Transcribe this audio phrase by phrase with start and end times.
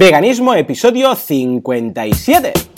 [0.00, 2.77] Veganismo, episodio 57.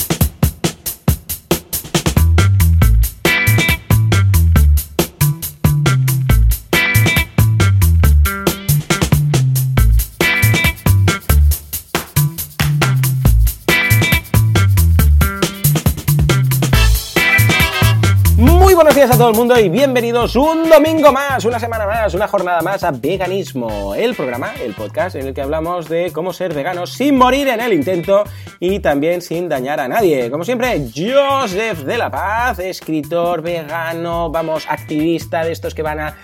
[19.00, 22.84] A todo el mundo y bienvenidos un domingo más, una semana más, una jornada más
[22.84, 27.16] a Veganismo, el programa, el podcast en el que hablamos de cómo ser veganos sin
[27.16, 28.24] morir en el intento
[28.58, 30.30] y también sin dañar a nadie.
[30.30, 36.16] Como siempre, Joseph de la Paz, escritor vegano, vamos, activista de estos que van a,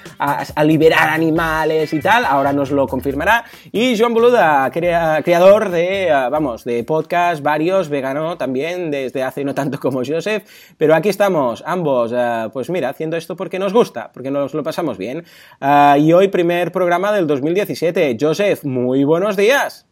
[0.63, 3.47] liberar animales y tal, ahora nos lo confirmará.
[3.73, 9.55] Y Joan Boluda, creador de, ah, vamos, de podcast varios, vegano también desde hace no
[9.55, 10.45] tanto como Joseph,
[10.77, 14.53] pero aquí estamos, ambos, ah, pues pues mira, haciendo esto porque nos gusta, porque nos
[14.53, 15.25] lo pasamos bien.
[15.61, 18.17] Ah, y hoy primer programa del 2017.
[18.21, 19.87] Joseph, muy buenos días.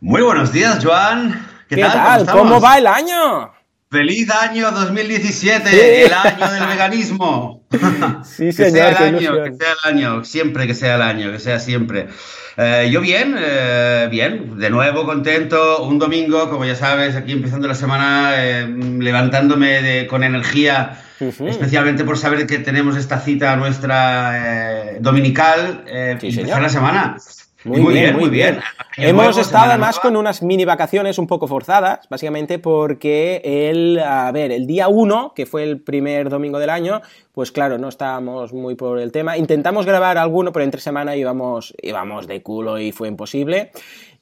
[0.00, 1.46] Muy buenos días, Joan.
[1.68, 2.26] ¿Qué, tal?
[2.26, 3.50] ¿Cómo, va el año?
[3.90, 6.04] ¡Feliz año 2017!
[6.04, 7.64] ¡El año del veganismo!
[8.24, 8.54] Sí, señor.
[8.54, 11.58] que sea el año, que sea el año, siempre que sea el año, que sea
[11.58, 12.08] siempre.
[12.56, 17.66] Eh, yo bien, eh, bien, de nuevo contento, un domingo, como ya sabes, aquí empezando
[17.68, 24.98] la semana, eh, levantándome con energía especialmente por saber que tenemos esta cita nuestra eh,
[25.00, 26.18] dominical eh,
[26.60, 27.16] la semana.
[27.64, 28.58] Muy, bien, muy bien.
[28.96, 34.50] Hemos estado además con unas mini vacaciones un poco forzadas, básicamente porque el, a ver,
[34.50, 38.76] el día 1, que fue el primer domingo del año, pues claro, no estábamos muy
[38.76, 39.36] por el tema.
[39.36, 43.72] Intentamos grabar alguno, pero entre semana íbamos, íbamos de culo y fue imposible.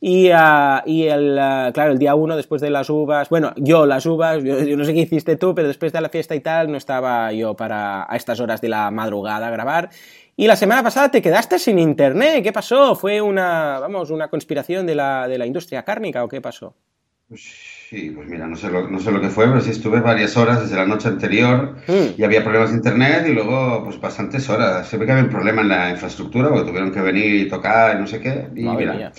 [0.01, 3.87] Y, ah, y el, ah, claro, el día uno, después de las uvas, bueno, yo
[3.87, 6.71] las uvas, yo, no sé qué hiciste tú, pero después de la fiesta y tal,
[6.71, 9.91] no estaba yo para a estas horas de la madrugada a grabar.
[10.41, 12.95] Y la semana pasada te quedaste sin internet, ¿qué pasó?
[12.95, 16.77] ¿Fue una, vamos, una conspiración de la, de la industria cárnica o qué pasó?
[17.29, 17.43] Pues
[17.89, 20.37] Sí, pues mira, no sé, lo, no sé lo que fue, pero sí estuve varias
[20.37, 22.21] horas desde la noche anterior mm.
[22.21, 24.87] y había problemas de internet y luego pues bastantes horas.
[24.87, 27.97] Se ve que había un problema en la infraestructura porque tuvieron que venir y tocar
[27.97, 28.47] y no sé qué.
[28.55, 29.11] Y mira.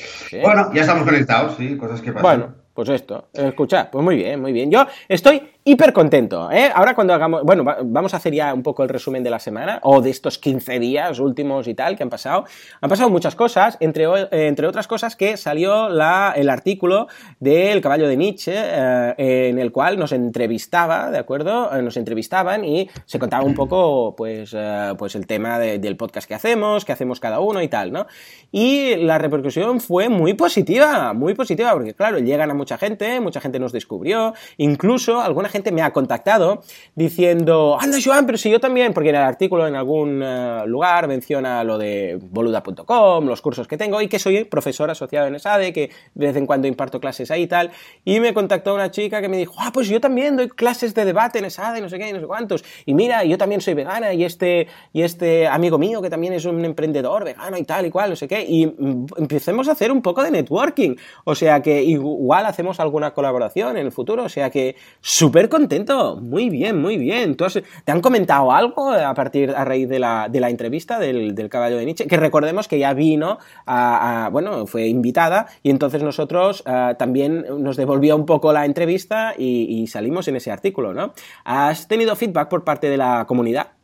[0.43, 2.21] Bueno, ya estamos conectados, sí, cosas que pasan.
[2.21, 4.71] Bueno, pues esto, escucha, pues muy bien, muy bien.
[4.71, 6.49] Yo estoy hiper contento.
[6.51, 6.71] ¿eh?
[6.73, 9.79] Ahora cuando hagamos, bueno, vamos a hacer ya un poco el resumen de la semana
[9.83, 12.45] o de estos 15 días últimos y tal que han pasado.
[12.81, 17.07] Han pasado muchas cosas, entre, entre otras cosas que salió la, el artículo
[17.39, 21.75] del caballo de Nietzsche eh, en el cual nos entrevistaba, ¿de acuerdo?
[21.75, 26.27] Eh, nos entrevistaban y se contaba un poco pues, eh, pues el tema del podcast
[26.27, 28.07] que hacemos, que hacemos cada uno y tal, ¿no?
[28.51, 33.41] Y la repercusión fue muy positiva, muy positiva, porque claro, llegan a mucha gente, mucha
[33.41, 36.61] gente nos descubrió, incluso alguna gente me ha contactado
[36.93, 41.07] diciendo, anda Joan, pero si yo también, porque en el artículo en algún eh, lugar
[41.07, 45.73] menciona lo de boluda.com, los cursos que tengo y que soy profesor asociado en ESADE,
[45.73, 47.71] que de vez en cuando imparto clases ahí y tal.
[48.05, 51.05] Y me contactó una chica que me dijo, ah, pues yo también doy clases de
[51.05, 52.63] debate en ESADE, no sé qué, no sé cuántos.
[52.85, 56.45] Y mira, yo también soy vegana y este, y este amigo mío que también es
[56.45, 58.45] un emprendedor vegano y tal y cual, no sé qué.
[58.47, 60.95] Y mm, empecemos a hacer un poco de networking.
[61.23, 64.23] O sea que igual hacemos alguna colaboración en el futuro.
[64.23, 67.37] O sea que súper contento, muy bien, muy bien.
[67.37, 71.77] ¿Te han comentado algo a partir, a raíz de la, de la entrevista del, caballo
[71.77, 72.05] de Nietzsche?
[72.05, 77.77] Que recordemos que ya vino, a, bueno, fue invitada y entonces nosotros eh, también nos
[77.77, 81.13] devolvió un poco la entrevista y, salimos en ese artículo, ¿no?
[81.45, 83.78] ¿Has tenido feedback por parte de la comunidad?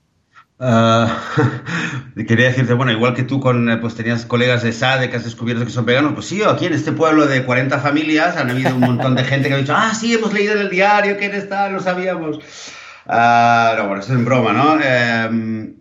[2.18, 5.18] Uh, quería decirte, bueno, igual que tú con, eh, pues tenías colegas de SADE que
[5.18, 8.50] has descubierto que son veganos, pues sí, aquí en este pueblo de 40 familias han
[8.50, 11.18] habido un montón de gente que ha dicho, ah, sí, hemos leído en el diario
[11.18, 12.38] que eres tal, lo sabíamos.
[13.06, 14.80] Uh, no, bueno, esto es en broma, ¿no?
[14.82, 15.74] Eh,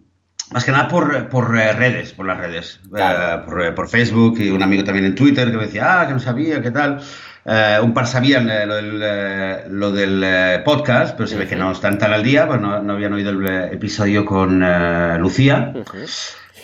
[0.51, 4.83] más que nada por, por redes, por las redes, por, por, Facebook y un amigo
[4.83, 7.01] también en Twitter que me decía, ah, que no sabía, qué tal.
[7.47, 11.57] Eh, un par sabían eh, lo del, eh, lo del podcast, pero se ve que
[11.57, 14.61] no están tan al día, pues no, no habían oído el episodio con
[15.21, 15.73] Lucía.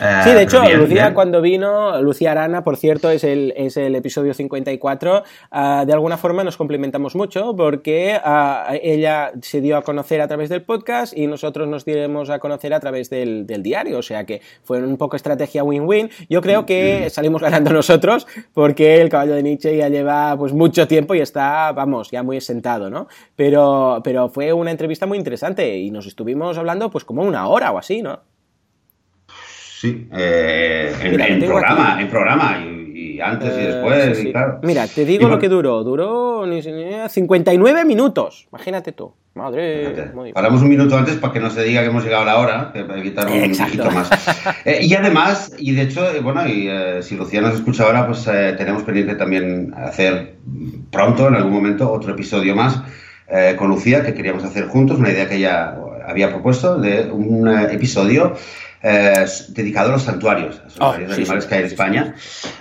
[0.00, 3.94] Eh, sí, de hecho, Lucía cuando vino, Lucía Arana, por cierto, es el, es el
[3.94, 9.82] episodio 54, ah, de alguna forma nos complementamos mucho porque ah, ella se dio a
[9.82, 13.98] conocer a través del podcast y nosotros nos diremos a conocer a través del, diario,
[13.98, 16.10] o sea que fue un poco estrategia win-win.
[16.30, 20.88] Yo creo que salimos ganando nosotros porque el caballo de Nietzsche ya lleva pues mucho
[20.88, 23.06] tiempo y está, vamos, ya muy sentado, ¿no?
[23.36, 27.70] Pero, pero fue una entrevista muy interesante y nos estuvimos hablando pues como una hora
[27.72, 28.29] o así, ¿no?
[29.80, 32.59] Sí, eh, en, programa, en programa.
[32.62, 34.28] Y, y antes y después, sí, sí.
[34.28, 34.59] y claro.
[34.62, 35.82] Mira, te digo lo que duró.
[35.82, 38.47] Duró ni- ni- 59 minutos.
[38.53, 39.15] Imagínate tú.
[39.32, 39.92] Madre.
[40.12, 40.34] Bien.
[40.34, 42.71] Paramos un minuto antes para que no se diga que hemos llegado a la hora,
[42.74, 43.84] que para evitar un Exacto.
[43.84, 44.10] poquito más.
[44.66, 48.06] Eh, y además, y de hecho, eh, bueno, y eh, si Lucía nos escucha ahora,
[48.06, 50.34] pues eh, tenemos pendiente también hacer
[50.91, 52.82] pronto, en algún momento, otro episodio más
[53.28, 57.47] eh, con Lucía que queríamos hacer juntos, una idea que ella había propuesto de un
[57.48, 58.34] eh, episodio
[58.82, 61.60] eh, dedicado a los santuarios, a los Oh, santuarios de sí, animales sí, que hay
[61.60, 62.15] en España.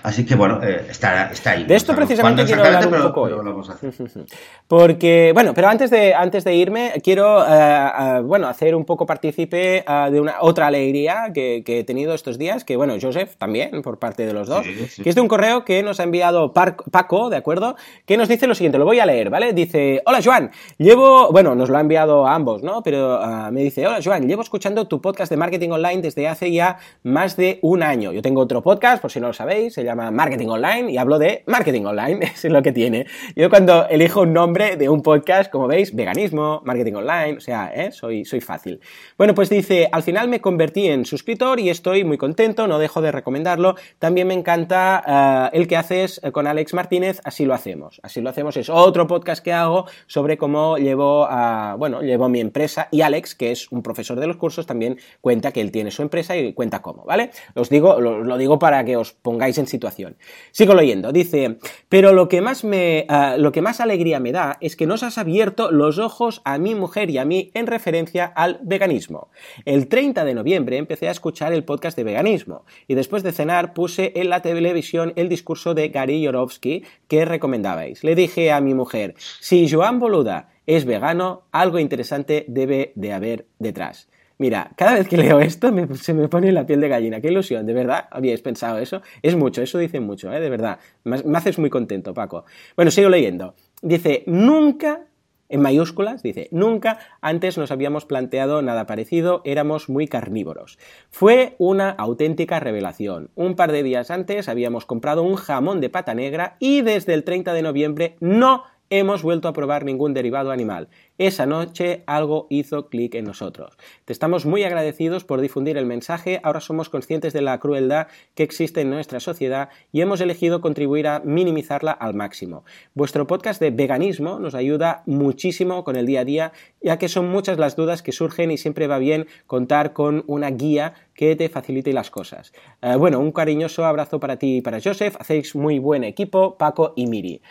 [0.04, 1.63] Así que bueno, eh, está, está ahí.
[1.66, 3.94] De esto No precisamente quiero hablar un exactamente, poco pero- vamos a hacer.
[4.68, 9.06] Porque, bueno, pero antes de, antes de irme, quiero, eh, eh, bueno, hacer un poco
[9.06, 13.36] partícipe eh, de una otra alegría que, que he tenido estos días, que, bueno, Joseph
[13.38, 16.04] también, por parte de los dos, Sí, que es de un correo que nos ha
[16.04, 17.75] enviado Paco, ¿de acuerdo?
[18.06, 19.54] Que nos dice lo siguiente, lo voy a leer, ¿vale?
[19.54, 22.83] Dice, hola Joan, llevo, bueno, nos lo ha enviado a ambos, ¿no?
[22.83, 26.51] Pero ah, me dice, hola Joan, llevo escuchando tu podcast de marketing online desde hace
[26.51, 28.11] ya más de un año.
[28.11, 31.19] Yo tengo otro podcast, por si no lo sabéis, se llama Marketing Online y hablo
[31.19, 33.06] de marketing online, es lo que tiene.
[33.35, 37.71] Yo cuando elijo un nombre de un podcast, como veis, veganismo, marketing online, o sea,
[37.73, 37.91] ¿eh?
[37.91, 38.79] soy, soy fácil.
[39.17, 43.01] Bueno, pues dice, al final me convertí en suscriptor y estoy muy contento, no dejo
[43.01, 43.75] de recomendarlo.
[44.00, 48.00] También me encanta ah, el que haces eh, con Alex Martínez, así lo hacemos.
[48.03, 52.39] Así lo hacemos es otro podcast que hago sobre cómo llevo a, bueno, llevo mi
[52.39, 55.91] empresa y Alex, que es un profesor de los cursos, también cuenta que él tiene
[55.91, 57.31] su empresa y cuenta cómo, ¿vale?
[57.56, 60.18] Os digo, lo, lo digo para que os pongáis en situación.
[60.51, 61.57] Sigo leyendo, dice,
[61.88, 65.04] pero lo que más me, ah, lo que más alegría me da es que nos
[65.04, 69.30] has abierto los ojos a mi mujer y a mí en referencia al veganismo.
[69.66, 73.74] El 30 de noviembre empecé a escuchar el podcast de veganismo y después de cenar
[73.74, 78.04] puse en la televisión el discurso de Gary Yorovsky que recomendabais.
[78.04, 83.48] Le dije a mi mujer, si Joan Boluda es vegano, algo interesante debe de haber
[83.57, 84.08] detrás.
[84.39, 87.19] Mira, cada vez que leo esto se me pone la piel de gallina.
[87.19, 88.07] Qué ilusión, ¿de verdad?
[88.09, 89.01] ¿Habíais pensado eso?
[89.21, 90.39] Es mucho, eso dice mucho, ¿eh?
[90.39, 90.80] De verdad.
[91.03, 92.45] Me, me haces muy contento, Paco.
[92.77, 93.53] Bueno, sigo leyendo.
[93.81, 95.07] Dice, nunca,
[95.50, 100.80] en mayúsculas, dice, nunca antes nos habíamos planteado nada parecido, éramos muy carnívoros.
[101.09, 103.31] Fue una auténtica revelación.
[103.35, 107.25] Un par de días antes habíamos comprado un jamón de pata negra y desde el
[107.25, 110.89] 30 de noviembre no hemos vuelto a probar ningún derivado animal.
[111.18, 113.77] Esa noche algo hizo clic en nosotros.
[114.06, 118.44] Te estamos muy agradecidos por difundir el mensaje, ahora somos conscientes de la crueldad que
[118.44, 122.63] existe en nuestra sociedad y hemos elegido contribuir a minimizarla al máximo.
[122.94, 127.30] Vuestro podcast de veganismo nos ayuda muchísimo con el día a día, ya que son
[127.30, 131.50] muchas las dudas que surgen y siempre va bien contar con una guía que te
[131.50, 132.53] facilite las cosas.
[132.81, 136.94] Eh, bueno, un cariñoso abrazo para ti y para Joseph, hacéis muy buen equipo, Paco
[136.95, 137.42] y Miri.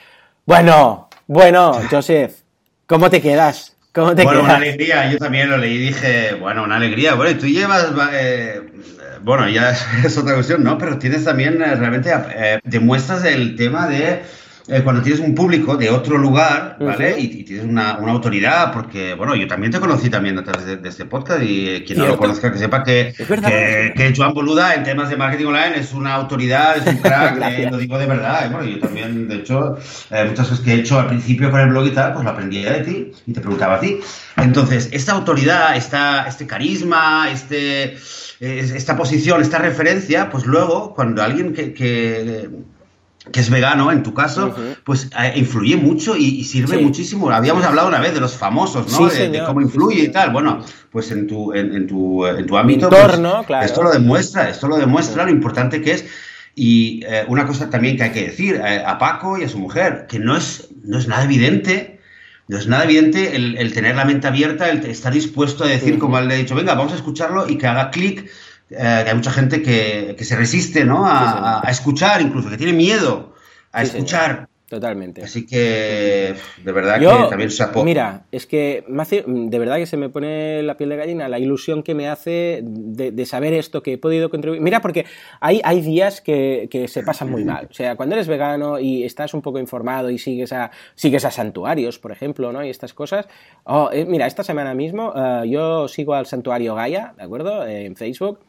[0.49, 2.33] Bueno, bueno, Joseph,
[2.87, 3.77] ¿cómo te quedas?
[3.93, 7.15] ¿Cómo te Bueno, una alegría, yo también lo leí y dije, bueno, una alegría.
[7.15, 8.63] Bueno, y tú llevas, eh,
[9.23, 10.79] bueno, ya es, es otra cuestión, ¿no?
[10.79, 14.23] Pero tienes también, eh, realmente, eh, demuestras el tema de
[14.69, 17.19] eh, cuando tienes un público de otro lugar, ¿vale?
[17.19, 20.67] Y, y tienes una, una autoridad, porque, bueno, yo también te conocí también a través
[20.67, 24.13] de, de este podcast y eh, quien no lo conozca, que sepa que, que, que
[24.17, 27.79] Joan Boluda en temas de marketing online es una autoridad, es un crack, eh, lo
[27.79, 28.47] digo de verdad.
[28.47, 29.77] eh, bueno, yo también, de hecho,
[30.11, 32.31] eh, muchas cosas que he hecho al principio con el blog y tal, pues lo
[32.31, 33.99] aprendía de ti y te preguntaba a ti.
[34.37, 41.23] Entonces, esta autoridad, esta, este carisma, este, es- esta posición, esta referencia, pues luego, cuando
[41.23, 42.49] alguien que, que,
[43.33, 44.61] que es vegano, en tu caso, Ujú.
[44.85, 46.85] pues eh, influye mucho y, y sirve Sí.
[46.85, 47.31] muchísimo.
[47.31, 49.11] Habíamos hablado una vez de los famosos, ¿no?
[49.11, 50.31] Sí, de, de cómo influye y tal.
[50.31, 52.87] Bueno, pues en tu, en, en tu, en tu ámbito.
[52.87, 53.67] entorno, pues, claro.
[53.67, 56.05] Esto lo demuestra, esto lo demuestra lo importante que es.
[56.55, 59.59] Y eh, una cosa también que hay que decir eh, a Paco y a su
[59.59, 62.01] mujer, que no es, no es nada evidente,
[62.49, 65.93] no es nada evidente el, el tener la mente abierta, el estar dispuesto a decir,
[65.93, 66.01] Ujú.
[66.01, 68.29] como él le ha dicho, venga, vamos a escucharlo y que haga clic,
[68.71, 71.07] eh, que hay mucha gente que, que se resiste, ¿no?
[71.07, 71.45] A, Sí, señor.
[71.65, 73.35] a- escuchar, incluso, que tiene miedo
[73.73, 73.97] a Sí, señor.
[74.07, 74.49] escuchar.
[74.69, 75.25] Totalmente.
[75.25, 79.59] Así que, de verdad Yo, que también se apo- mira, es que me hace, de
[79.59, 83.11] verdad que se me pone la piel de gallina la ilusión que me hace de,
[83.11, 84.61] de saber esto, que he podido contribuir.
[84.61, 85.07] Mira, porque
[85.41, 87.69] hay, hay días que, que se pasan muy mal.
[87.71, 91.31] O sea, cuando eres vegano y estás un poco informado y sigues a, sigues a
[91.31, 92.63] santuarios, por ejemplo, ¿no?
[92.63, 93.27] Y estas cosas.
[93.65, 97.67] Oh, eh, mira, esta semana mismo eh, yo sigo al santuario Gaia, ¿de acuerdo?
[97.67, 98.41] Eh, en Facebook.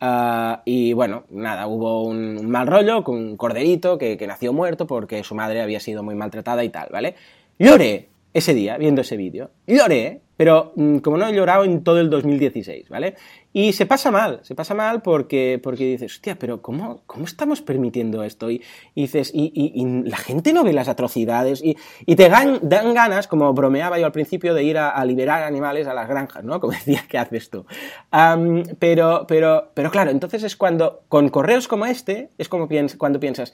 [0.00, 4.86] Ah, y bueno, nada, hubo un, mal rollo con un corderito que, que nació muerto
[4.86, 7.14] porque su madre había sido muy maltratada y tal, ¿vale?
[7.58, 9.50] Lloré ese día viendo ese vídeo.
[9.66, 13.14] Lloré, pero mm, como no he llorado en todo el 2016, ¿vale?
[13.52, 17.60] Y se pasa mal, se pasa mal porque, porque dices, hostia, pero ¿cómo, cómo estamos
[17.60, 18.50] permitiendo esto?
[18.50, 18.62] Y,
[18.94, 21.76] dices, y, la gente no ve las atrocidades y,
[22.16, 25.92] te gan- dan ganas, como bromeaba yo al principio, de ir a, liberar animales a
[25.92, 26.58] las granjas, ¿no?
[26.60, 27.66] Como decía, ¿qué haces tú?
[28.78, 33.20] Pero, pero, pero claro, entonces es cuando, con correos como este, es como piens- cuando
[33.20, 33.52] piensas,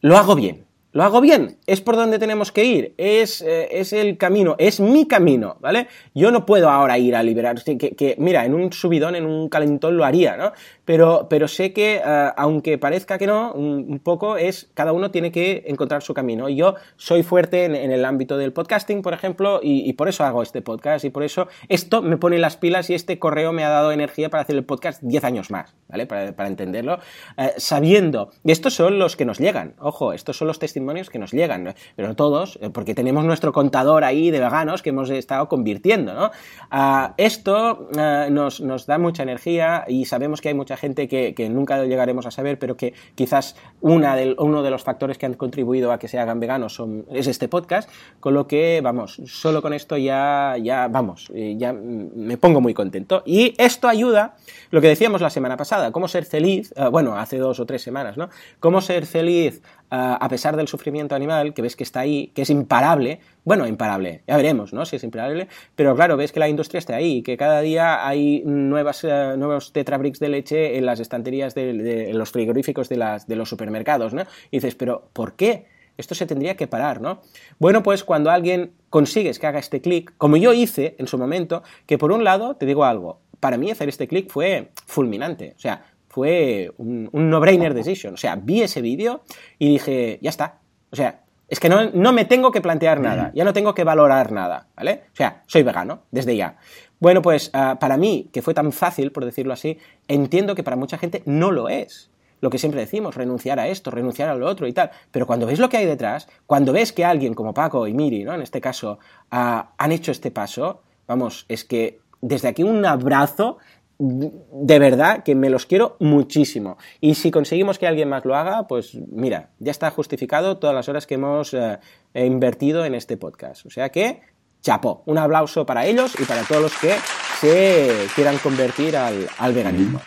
[0.00, 0.64] lo hago bien.
[0.94, 4.78] Lo hago bien, es por donde tenemos que ir, es, eh, es, el camino, es
[4.78, 5.88] mi camino, ¿vale?
[6.14, 9.48] Yo no puedo ahora ir a liberar, que, que, mira, en un subidón, en un
[9.48, 10.52] calentón lo haría, ¿no?
[10.84, 15.32] Pero, pero sé que, eh, aunque parezca que no, un, poco es, cada uno tiene
[15.32, 16.50] que encontrar su camino.
[16.50, 20.60] Yo soy fuerte en, el ámbito del podcasting, por ejemplo, y, por eso hago este
[20.60, 23.92] podcast, y por eso esto me pone las pilas y este correo me ha dado
[23.92, 26.04] energía para hacer el podcast 10 años más, ¿vale?
[26.04, 26.98] Para, para entenderlo,
[27.38, 31.18] eh, sabiendo, y estos son los que nos llegan, ojo, estos son los testimonios que
[31.18, 35.48] nos llegan, pero todos, eh, porque tenemos nuestro contador ahí de veganos que hemos estado
[35.48, 36.30] convirtiendo, ¿no?
[36.70, 41.84] Ah, esto ah, nos, da mucha energía y sabemos que hay mucha gente que, nunca
[41.84, 45.98] llegaremos a saber, pero que quizás una uno de los factores que han contribuido a
[45.98, 47.88] que se hagan veganos es este podcast,
[48.20, 52.74] con lo que, vamos, solo con esto ya, ya, vamos, eh, ya me pongo muy
[52.74, 53.22] contento.
[53.24, 54.36] Y esto ayuda,
[54.70, 58.16] lo que decíamos la semana pasada, cómo ser feliz, bueno, hace dos o tres semanas,
[58.16, 58.28] ¿no?
[58.60, 59.62] Cómo ser feliz
[59.94, 64.22] a pesar del sufrimiento animal, que ves que está ahí, que es imparable, bueno, imparable,
[64.26, 64.86] ya veremos, ¿no?
[64.86, 68.42] Si es imparable, pero claro, ves que la industria está ahí, que cada día hay
[68.46, 73.36] nuevas, uh, nuevos tetrabricks de leche en las estanterías de, los frigoríficos de, las, de
[73.36, 74.22] los supermercados, ¿no?
[74.50, 75.66] Y dices, pero ¿por qué?
[75.98, 77.20] Esto se tendría que parar, ¿no?
[77.58, 81.62] Bueno, pues cuando alguien consigues que haga este clic, como yo hice en su momento,
[81.84, 85.60] que por un lado, te digo algo, para mí hacer este clic fue fulminante, o
[85.60, 88.12] sea, fue un, no-brainer decision.
[88.12, 89.22] O sea, vi ese vídeo
[89.58, 90.58] y dije, ya está.
[90.90, 93.82] O sea, es que no, no, me tengo que plantear nada, ya no tengo que
[93.82, 95.04] valorar nada, ¿vale?
[95.10, 96.58] O sea, soy vegano, desde ya.
[97.00, 100.76] Bueno, pues ah, para mí, que fue tan fácil, por decirlo así, entiendo que para
[100.76, 102.10] mucha gente no lo es.
[102.42, 104.90] Lo que siempre decimos, renunciar a esto, renunciar a lo otro y tal.
[105.10, 108.22] Pero cuando ves lo que hay detrás, cuando ves que alguien como Paco y Miri,
[108.24, 108.34] ¿no?
[108.34, 108.98] En este caso,
[109.30, 113.58] ah, han hecho este paso, vamos, es que desde aquí un abrazo
[114.04, 116.76] de verdad que me los quiero muchísimo.
[117.00, 120.88] Y si conseguimos que alguien más lo haga, pues mira, ya está justificado todas las
[120.88, 121.78] horas que hemos eh,
[122.14, 123.64] invertido en este podcast.
[123.64, 124.20] O sea que,
[124.60, 126.94] chapo, un aplauso para ellos y para todos los que
[127.40, 130.00] se quieran convertir al, veganismo.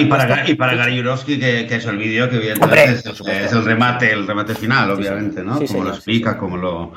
[0.00, 3.64] y para, y para Gary Yurovsky, que, que es el vídeo, que evidentemente es, el
[3.64, 5.60] remate, el remate final, obviamente, ¿no?
[5.66, 6.92] como lo explica, como lo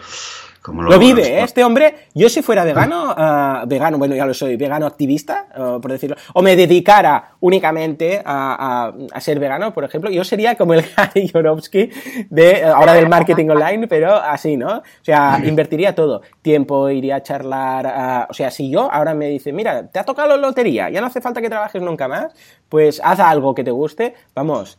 [0.74, 1.44] lo, vive, ¿eh?
[1.44, 1.96] este hombre.
[2.14, 6.16] Yo si fuera vegano, uh, vegano, bueno, ya lo soy, vegano activista, uh, por decirlo,
[6.34, 11.28] o me dedicara únicamente a, a, ser vegano, por ejemplo, yo sería como el Gary
[11.28, 11.90] Yorovsky
[12.30, 14.78] de uh, ahora del marketing online, pero así, ¿no?
[14.78, 16.22] O sea, invertiría todo.
[16.42, 20.30] Tiempo, iría a charlar, o sea, si yo ahora me dice, mira, te ha tocado
[20.30, 22.34] la lotería, ya no hace falta que trabajes nunca más,
[22.70, 24.78] pues haz algo que te guste, vamos,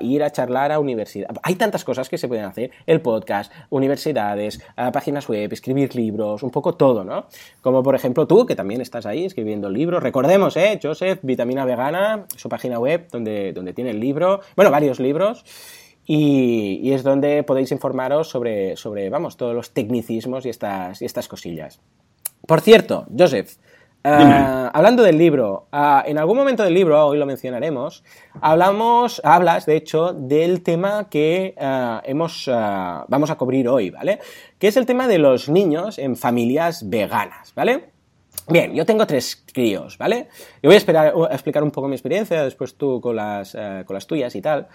[0.00, 1.28] ir a charlar a universidad.
[1.42, 4.60] Hay tantas cosas que se pueden hacer, el podcast, universidades,
[4.92, 7.26] páginas web, escribir libros, un poco todo, ¿no?
[7.60, 10.02] Como por ejemplo tú, que también estás ahí escribiendo libros.
[10.02, 10.78] Recordemos, ¿eh?
[10.82, 15.44] Joseph, Vitamina Vegana, su página web donde, donde tiene el libro, bueno, varios libros.
[16.04, 21.28] Y, es donde podéis informaros sobre, sobre, vamos, todos los tecnicismos y estas, y estas
[21.28, 21.80] cosillas.
[22.46, 23.56] Por cierto, Joseph,
[24.04, 28.02] Ah, hablando del libro, ah, en algún momento del libro, hoy lo mencionaremos,
[28.40, 32.50] hablamos, hablas, de hecho, del tema que ah, hemos,
[33.08, 34.18] vamos a cubrir hoy, ¿vale?
[34.58, 37.91] Que es el tema de los niños en familias veganas, ¿vale?
[38.48, 40.28] Bien, yo tengo tres críos, ¿vale?
[40.62, 43.52] Yo voy a, esperar, a explicar un poco mi experiencia, después tú con las,
[43.86, 44.68] con las tuyas y tal.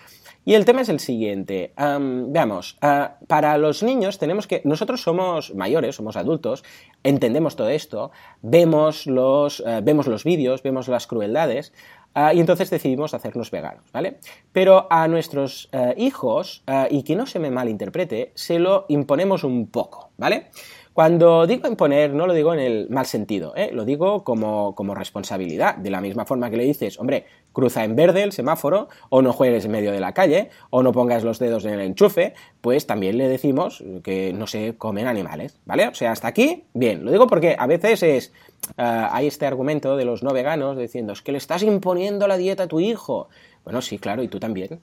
[0.47, 1.73] Y el tema es el siguiente.
[1.75, 4.61] veamos, ah, para los niños tenemos que.
[4.63, 6.63] Nosotros somos mayores, somos adultos,
[7.03, 11.73] entendemos todo esto, vemos los, eh, vemos los vídeos, vemos las crueldades.
[12.13, 14.19] Ah, y entonces decidimos hacernos veganos, ¿vale?
[14.53, 19.43] Pero a nuestros eh, hijos, ah, y que no se me malinterprete, se lo imponemos
[19.43, 20.49] un poco, ¿vale?
[20.97, 23.69] Cuando digo imponer, no lo digo en el mal sentido, ¿eh?
[23.71, 25.75] lo digo como, como, responsabilidad.
[25.75, 29.31] De la misma forma que le dices, hombre, cruza en verde el semáforo, o no
[29.31, 32.87] juegues en medio de la calle, o no pongas los dedos en el enchufe, pues
[32.87, 35.87] también le decimos que no se comen animales, ¿vale?
[35.87, 37.05] O sea, hasta aquí, bien.
[37.05, 38.33] Lo digo porque a veces es.
[38.75, 42.37] Ah, hay este argumento de los no veganos diciendo es que le estás imponiendo la
[42.37, 43.29] dieta a tu hijo.
[43.67, 44.79] Bueno, sí, claro, y tú también.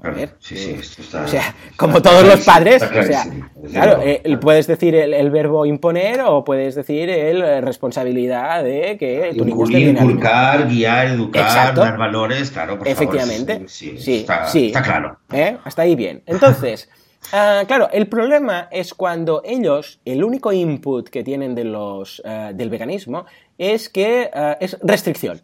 [0.00, 3.24] A ver, sí, sí, esto está, o sea, como todos los padres, o sea,
[3.68, 9.34] claro, eh, puedes decir el, verbo imponer o puedes decir el eh, responsabilidad de que
[9.36, 15.18] tu niño Inculcar, guiar, educar, dar valores, claro, por Efectivamente, sí, sí, está, está, claro.
[15.32, 15.56] ¿Eh?
[15.64, 16.22] Hasta ahí bien.
[16.26, 16.88] Entonces,
[17.32, 22.54] uh, claro, el problema es cuando ellos, el único input que tienen de los, uh,
[22.54, 23.26] del veganismo
[23.58, 25.38] es que uh, es restricción.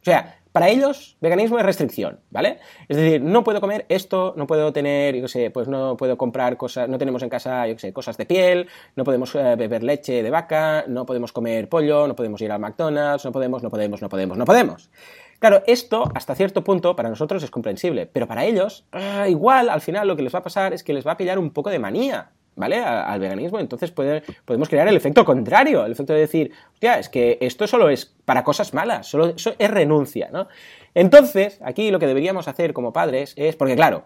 [0.00, 2.58] O sea, para ellos, veganismo es restricción, ¿vale?
[2.86, 6.18] Es decir, no puedo comer esto, no puedo tener, yo qué sé, pues no puedo
[6.18, 9.56] comprar cosas, no tenemos en casa, yo qué sé, cosas de piel, no podemos eh,
[9.56, 13.62] beber leche de vaca, no podemos comer pollo, no podemos ir al McDonald's, no podemos,
[13.62, 14.90] no podemos, no podemos, no podemos.
[15.38, 19.80] Claro, esto hasta cierto punto para nosotros es comprensible, pero para ellos, ah, igual al
[19.80, 21.70] final lo que les va a pasar es que les va a pillar un poco
[21.70, 22.30] de manía.
[22.54, 22.76] ¿Vale?
[22.76, 27.38] Al veganismo, entonces podemos crear el efecto contrario, el efecto de decir, hostia, es que
[27.40, 30.48] esto solo es para cosas malas, solo eso es renuncia, ¿no?
[30.94, 34.04] Entonces, aquí lo que deberíamos hacer como padres es, porque claro,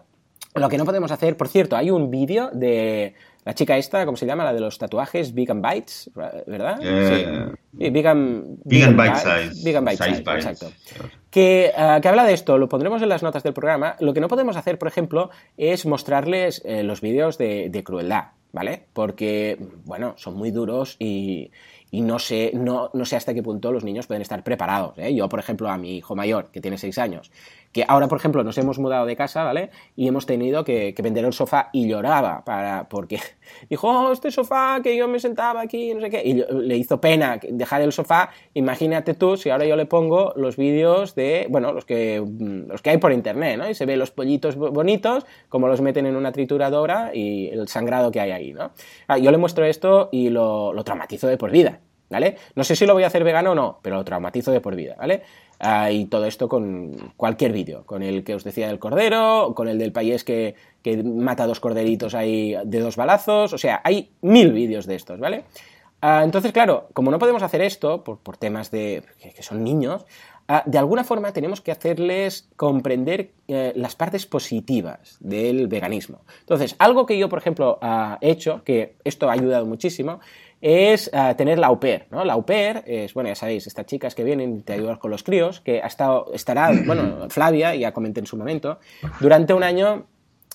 [0.59, 3.15] lo que no podemos hacer, por cierto, hay un vídeo de
[3.47, 4.43] la chica esta, ¿cómo se llama?
[4.43, 6.79] La de los tatuajes, Vegan Bites, ¿verdad?
[6.81, 7.89] Eh, sí.
[7.91, 9.63] Vegan, vegan, Bite Size.
[9.63, 10.71] Vegan Bite Size, exacto.
[11.29, 13.95] Que, eh, que, habla de esto, lo pondremos en las notas del programa.
[13.99, 18.31] Lo que no podemos hacer, por ejemplo, es mostrarles eh, los vídeos de, de crueldad,
[18.51, 18.83] ¿vale?
[18.91, 21.49] Porque, bueno, son muy duros y,
[21.89, 24.97] y no sé, no, no sé hasta qué punto los niños pueden estar preparados.
[24.97, 25.15] ¿eh?
[25.15, 27.31] Yo, por ejemplo, a mi hijo mayor, que tiene 6 años,
[27.71, 29.69] que ahora, por ejemplo, nos hemos mudado de casa, ¿vale?
[29.95, 33.19] Y hemos tenido que, vender el sofá y lloraba para, porque
[33.69, 36.99] dijo, oh, este sofá que yo me sentaba aquí, no sé qué, y le hizo
[36.99, 38.29] pena dejar el sofá.
[38.53, 42.23] Imagínate tú si ahora yo le pongo los vídeos de, bueno, los que,
[42.67, 43.69] los que hay por internet, ¿no?
[43.69, 48.11] Y se ve los pollitos bonitos, como los meten en una trituradora y el sangrado
[48.11, 48.71] que hay ahí, ¿no?
[49.07, 51.79] Ah, yo le muestro esto y lo, lo traumatizo de por vida.
[52.09, 52.37] ¿Vale?
[52.55, 54.77] No sé si lo voy a hacer vegano o no, pero lo traumatizo de por
[54.77, 55.23] vida, ¿vale?
[55.59, 59.67] Ah, y todo esto con cualquier vídeo, con el que os decía del cordero, con
[59.67, 64.11] el del país que, que mata dos corderitos ahí de dos balazos, o sea, hay
[64.21, 65.45] mil vídeos de estos, ¿vale?
[66.01, 70.05] Ah, entonces, claro, como no podemos hacer esto por, por temas de que, son niños,
[70.47, 76.21] ah, de alguna forma tenemos que hacerles comprender eh, las partes positivas del veganismo.
[76.41, 77.79] Entonces, algo que yo, por ejemplo,
[78.21, 80.19] he hecho, que esto ha ayudado muchísimo,
[80.61, 82.25] es uh, tener la au pair, ¿no?
[82.25, 85.11] La au pair es, bueno, ya sabéis, estas chicas que vienen y te ayudan con
[85.11, 88.79] los críos, que ha estado, estará, bueno, Flavia, ya comenté en su momento,
[89.19, 90.05] durante un año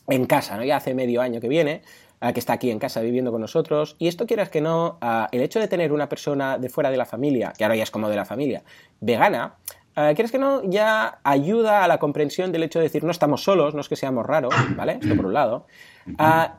[0.08, 0.64] en casa, ¿no?
[0.64, 1.82] Ya hace medio año que viene,
[2.20, 5.26] uh, que está aquí en casa viviendo con nosotros, y esto quieras que no, uh,
[5.30, 7.90] el hecho de tener una persona de fuera de la familia, que ahora ya es
[7.90, 8.62] como de la familia,
[9.00, 9.56] vegana,
[9.94, 10.62] ¿Quieres que no?
[10.64, 13.96] Ya ayuda a la comprensión del hecho de decir no estamos solos, no es que
[13.96, 14.98] seamos raros, ¿vale?
[15.02, 15.66] Esto por un lado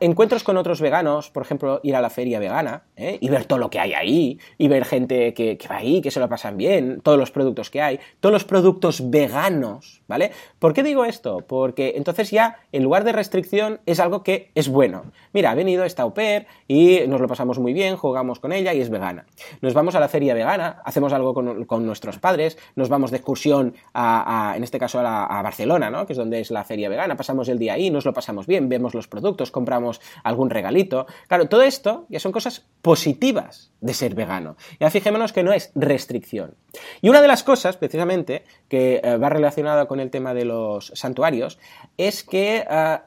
[0.00, 3.18] encuentros con otros veganos, por ejemplo, ir a la feria vegana ¿eh?
[3.20, 6.20] y ver todo lo que hay ahí, y ver gente que, va ahí, que se
[6.20, 10.32] lo pasan bien, todos los productos que hay, todos los productos veganos, ¿vale?
[10.58, 11.44] ¿Por qué digo esto?
[11.46, 15.12] Porque entonces ya, en lugar de restricción, es algo que es bueno.
[15.32, 18.72] Mira, ha venido esta au pair y nos lo pasamos muy bien, jugamos con ella
[18.72, 19.26] y es vegana.
[19.60, 23.74] Nos vamos a la feria vegana, hacemos algo con, nuestros padres, nos vamos de excursión
[23.92, 26.06] a, en este caso, a, a Barcelona, ¿no?
[26.06, 28.68] Que es donde es la feria vegana, pasamos el día ahí, nos lo pasamos bien,
[28.68, 31.06] vemos los productos, compramos algún regalito.
[31.28, 34.56] Claro, todo esto ya son cosas positivas de ser vegano.
[34.80, 36.54] Ya fijémonos que no es restricción.
[37.00, 40.92] Y una de las cosas, precisamente, que eh, va relacionada con el tema de los
[40.94, 41.58] santuarios,
[41.96, 42.98] es que, eh,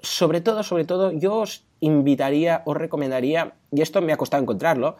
[0.00, 4.96] sobre todo, sobre todo, yo os invitaría, os recomendaría, y esto me ha costado encontrarlo,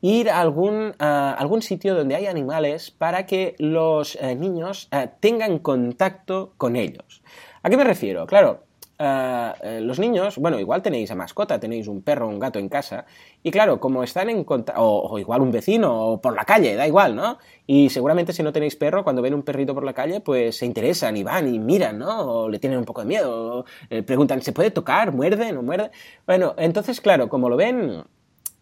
[0.00, 4.88] ir a algún, algún sitio donde hay animales para que los eh, niños
[5.20, 7.22] tengan contacto con ellos.
[7.62, 8.26] ¿A qué me refiero?
[8.26, 8.64] Claro,
[8.98, 12.68] eh, los niños, bueno, igual tenéis a mascota, tenéis un perro o un gato en
[12.68, 13.06] casa,
[13.42, 16.86] y claro, como están en contacto, o, igual un vecino, o por la calle, da
[16.86, 17.38] igual, ¿no?
[17.66, 20.66] Y seguramente si no tenéis perro, cuando ven un perrito por la calle, pues se
[20.66, 22.20] interesan y van y miran, ¿no?
[22.20, 25.12] O le tienen un poco de miedo, o, eh, preguntan, ¿se puede tocar?
[25.12, 25.52] ¿Muerde?
[25.52, 25.90] ¿No muerde?
[26.26, 28.04] Bueno, entonces, claro, como lo ven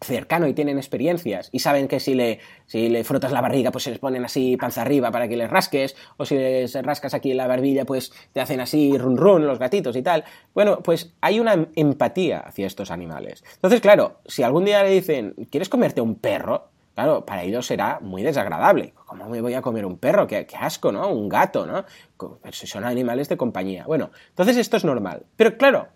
[0.01, 3.85] cercano y tienen experiencias y saben que si le, si le frotas la barriga pues
[3.85, 7.33] se les ponen así panza arriba para que les rasques o si les rascas aquí
[7.33, 10.23] la barbilla pues te hacen así run run los gatitos y tal.
[10.53, 13.43] Bueno, pues hay una empatía hacia estos animales.
[13.55, 16.69] Entonces, claro, si algún día le dicen, ¿quieres comerte un perro?
[16.93, 18.93] Claro, para ellos será muy desagradable.
[19.05, 20.25] ¿Cómo me voy a comer un perro?
[20.25, 21.07] Qué, qué asco, ¿no?
[21.09, 21.85] Un gato, ¿no?
[22.17, 23.85] Pero si son animales de compañía.
[23.85, 25.23] Bueno, entonces esto es normal.
[25.35, 25.89] Pero claro,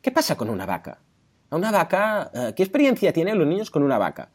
[0.00, 0.98] ¿qué pasa con una vaca?
[1.56, 4.28] Una vaca, eh, ¿qué experiencia tienen los niños con una vaca?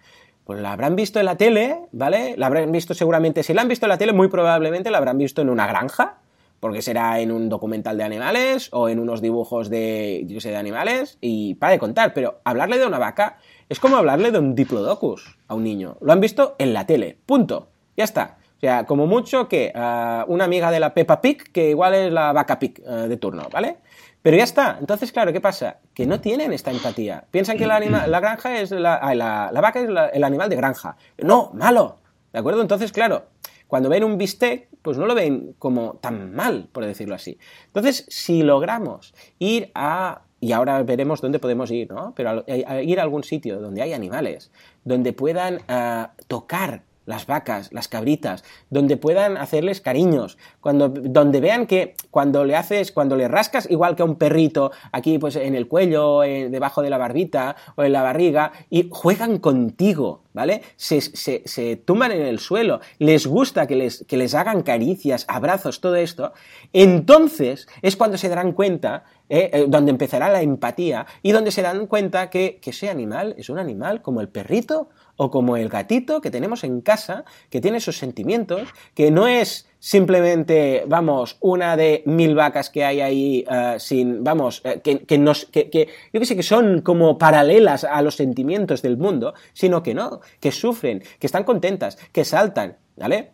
[0.44, 2.34] Pues la habrán visto en la tele, ¿vale?
[2.36, 5.20] La habrán visto seguramente, si la han visto en la tele, muy probablemente la habrán
[5.20, 6.18] visto en una granja,
[6.60, 10.58] porque será en un documental de animales o en unos dibujos de, yo sé, de
[10.58, 13.38] animales, y para de contar, pero hablarle de una vaca
[13.70, 15.98] es como hablarle de un diplodocus a un niño.
[16.02, 17.68] Lo han visto en la tele, punto.
[17.96, 18.40] Ya está.
[18.58, 22.12] O sea, como mucho que eh, una amiga de la Peppa Pig, que igual es
[22.12, 23.78] la vaca Pig eh, de turno, ¿vale?
[24.22, 24.78] Pero ya está.
[24.80, 25.80] Entonces, claro, ¿qué pasa?
[25.94, 27.26] Que no tienen esta empatía.
[27.32, 30.96] Piensan que la, la granja es la, la, vaca es el animal de granja.
[31.18, 31.98] No, malo.
[32.32, 32.62] ¿De acuerdo?
[32.62, 33.26] Entonces, claro,
[33.68, 37.38] cuando ven un bistec, pues no lo ven como tan mal, por decirlo así.
[37.68, 42.14] Entonces, si logramos ir a y ahora veremos dónde podemos ir, ¿no?
[42.16, 44.52] Pero ir a algún sitio donde hay animales,
[44.84, 51.66] donde puedan uh, tocar las vacas, las cabritas, donde puedan hacerles cariños, cuando, donde vean
[51.66, 55.56] que cuando le haces, cuando le rascas igual que a un perrito, aquí pues en
[55.56, 60.62] el cuello, debajo de la barbita o en la barriga, y juegan contigo, ¿vale?
[60.76, 65.82] Se, se, tumban en el suelo, les gusta que les, que les hagan caricias, abrazos,
[65.82, 66.34] todo esto,
[66.72, 71.62] entonces es cuando se darán cuenta, eh, eh, donde empezará la empatía y donde se
[71.62, 74.90] dan cuenta que, que ese animal es un animal como el perrito
[75.24, 79.68] o como el gatito que tenemos en casa, que tiene sus sentimientos, que no es
[79.78, 85.46] simplemente, vamos, una de mil vacas que hay ahí eh, sin, vamos, eh, que, nos,
[85.46, 89.94] que, yo que sé, que son como paralelas a los sentimientos del mundo, sino que
[89.94, 93.30] no, que sufren, que están contentas, que saltan, ¿vale?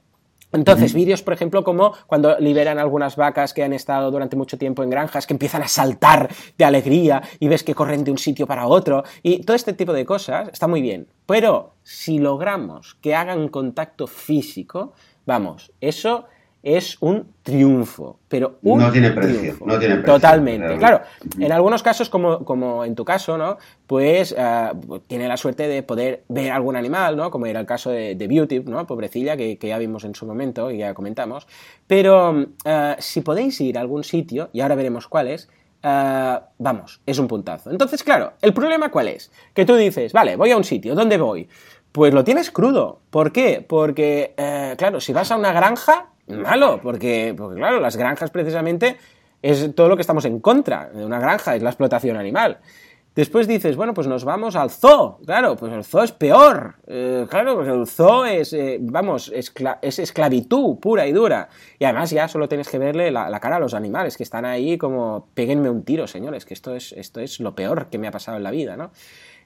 [0.53, 4.81] Entonces, vídeos, por ejemplo, como cuando liberan algunas vacas que han estado durante mucho tiempo
[4.81, 8.47] en granjas, que empiezan a saltar de alegría y ves que corren de un sitio
[8.47, 11.07] para otro, y todo este tipo de cosas está muy bien.
[11.25, 14.93] Pero si logramos que hagan contacto físico,
[15.25, 16.25] vamos, eso
[16.75, 20.13] es un triunfo, pero un no tiene precio, no tiene precio.
[20.15, 20.77] Totalmente.
[20.77, 20.99] Claro,
[21.39, 23.57] en algunos casos, como, como en tu caso, ¿no?
[23.87, 24.71] Pues eh,
[25.07, 27.31] tiene la suerte de poder ver algún animal, ¿no?
[27.31, 28.85] Como era el caso de, Beauty, ¿no?
[28.85, 31.47] Pobrecilla, que, ya vimos en su momento y ya comentamos.
[31.87, 35.47] Pero eh, si podéis ir a algún sitio, y ahora veremos cuál es,
[35.83, 37.71] eh, vamos, es un puntazo.
[37.71, 39.31] Entonces, claro, ¿el problema cuál es?
[39.53, 41.47] Que tú dices, vale, voy a un sitio, ¿dónde voy?
[41.93, 42.99] Pues lo tienes crudo.
[43.09, 43.65] ¿Por qué?
[43.65, 44.33] Porque,
[44.77, 48.97] claro, si vas a una granja, malo, porque, porque claro, las granjas precisamente
[49.41, 52.59] es todo lo que estamos en contra de una granja, es la explotación animal.
[53.17, 55.17] Después dices, bueno, pues nos vamos al zoo.
[55.25, 56.75] Claro, pues el zoo es peor.
[56.85, 59.51] Eh, claro, porque el zoo es, eh, vamos, es,
[59.97, 61.49] esclavitud pura y dura.
[61.79, 64.77] Y además ya solo tienes que verle la, cara a los animales que están ahí
[64.77, 68.11] como, péguenme un tiro, señores, que esto es, esto es lo peor que me ha
[68.11, 68.91] pasado en la vida, ¿no?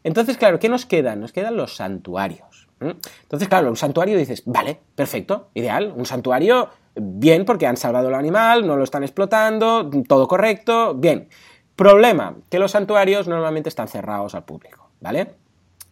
[0.04, 1.22] Entonces, claro, ¿qué nos quedan?
[1.22, 2.68] Nos quedan los santuarios.
[2.82, 8.16] Entonces, claro, un santuario dices, vale, perfecto, ideal, un santuario, bien, porque han salvado al
[8.16, 11.30] animal, no lo están explotando, todo correcto, bien.
[11.76, 15.36] Problema, que los santuarios normalmente están cerrados al público, ¿vale?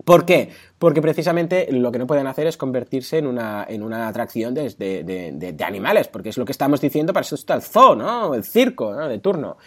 [0.04, 0.50] ¿Por qué?
[0.78, 4.70] Porque precisamente lo que no pueden hacer es convertirse en una, en una atracción de,
[4.78, 8.34] de, animales, porque es lo que estamos diciendo, para eso está el zoo, ¿no?
[8.34, 9.08] El circo, ¿no?
[9.08, 9.58] De turno.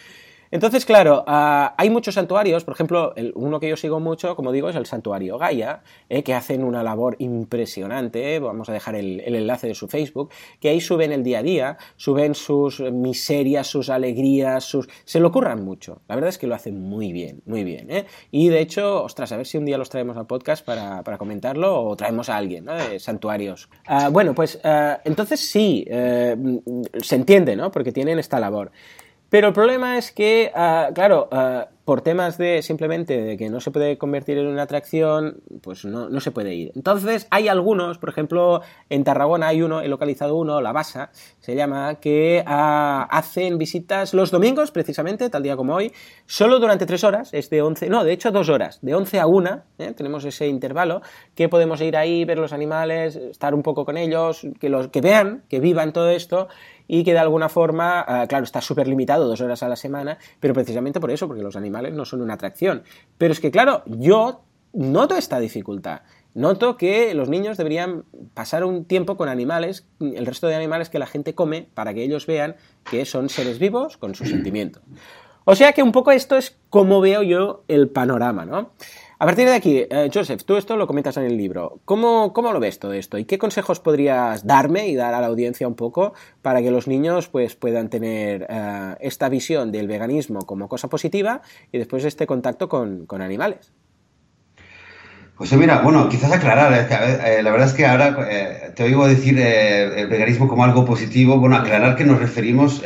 [0.53, 4.51] Entonces, claro, ah, hay muchos santuarios, por ejemplo, el, uno que yo sigo mucho, como
[4.51, 9.19] digo, es el santuario Gaia, eh, que hacen una labor impresionante, vamos a dejar el,
[9.21, 13.89] enlace de su Facebook, que ahí suben el día a día, suben sus miserias, sus
[13.89, 14.87] alegrías, sus...
[15.05, 18.05] se lo ocurran mucho, la verdad es que lo hacen muy bien, muy bien, ¿eh?
[18.29, 21.83] y de hecho, ostras, a ver si un día los traemos al podcast para, comentarlo
[21.83, 22.73] o traemos a alguien, ¿no?
[22.99, 23.69] Santuarios.
[23.87, 26.37] Ah, bueno, pues ah, entonces sí, eh,
[27.01, 27.71] se entiende, ¿no?
[27.71, 28.71] Porque tienen esta labor.
[29.33, 33.59] Pero el problema es que, ah, claro, ah, por temas de simplemente de que no
[33.61, 36.71] se puede convertir en una atracción, pues no, no, se puede ir.
[36.75, 41.55] Entonces, hay algunos, por ejemplo, en Tarragona hay uno, he localizado uno, La Basa, se
[41.55, 45.91] llama, que ah, hacen visitas los domingos, precisamente, tal día como hoy,
[46.27, 49.25] solo durante tres horas, es de 11, no, de hecho dos horas, de 11 a
[49.25, 49.93] 1, ¿eh?
[49.97, 51.01] tenemos ese intervalo,
[51.33, 55.01] que podemos ir ahí, ver los animales, estar un poco con ellos, que, los, que
[55.01, 56.49] vean, que vivan todo esto,
[56.87, 60.17] y que de alguna forma, ah, claro, está súper limitado, dos horas a la semana,
[60.39, 62.83] pero precisamente por eso, porque los animales no son una atracción.
[63.17, 64.43] Pero es que, claro, yo
[64.73, 66.01] noto esta dificultad.
[66.33, 70.97] Noto que los niños deberían pasar un tiempo con animales, el resto de animales que
[70.97, 72.55] la gente come, para que ellos vean
[72.89, 74.81] que son seres vivos con sus sentimientos.
[75.45, 78.71] O sea que un poco esto es como veo yo el panorama, ¿no?
[79.23, 81.79] A partir de aquí, eh, Joseph, tú esto lo comentas en el libro.
[81.85, 83.17] ¿Cómo, ¿Cómo, lo ves todo esto?
[83.17, 86.89] ¿Y qué consejos podrías darme y dar a la audiencia un poco para que los
[86.89, 92.27] niños pues, puedan tener eh, esta visión del veganismo como cosa positiva y después este
[92.27, 93.71] contacto con animales?
[95.35, 96.71] Pues mira, bueno, quizás aclarar,
[97.25, 100.85] eh, la verdad es que ahora eh, te oigo decir eh, el veganismo como algo
[100.85, 102.83] positivo, bueno, aclarar que nos referimos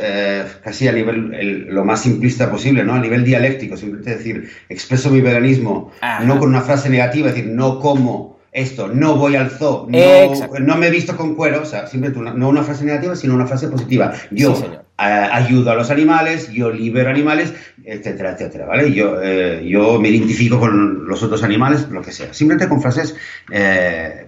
[0.64, 2.94] casi a nivel lo más simplista posible, ¿no?
[2.94, 5.92] A nivel dialéctico, simplemente decir, expreso mi veganismo,
[6.24, 10.76] no con una frase negativa, es decir, no como esto, no voy al zoo, no,
[10.76, 13.68] me he visto con cuero, o sea, simplemente no una frase negativa, sino una frase
[13.68, 14.14] positiva.
[14.30, 14.56] Yo
[14.98, 18.92] ayudo a los animales, yo libero animales, etcétera, etcétera, ¿vale?
[18.92, 22.34] Yo, eh, yo me identifico con los otros animales, lo que sea.
[22.34, 23.14] Simplemente con frases
[23.50, 24.26] eh,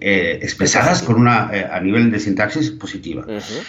[0.00, 3.26] eh, expresadas con una, a nivel de sintaxis positiva.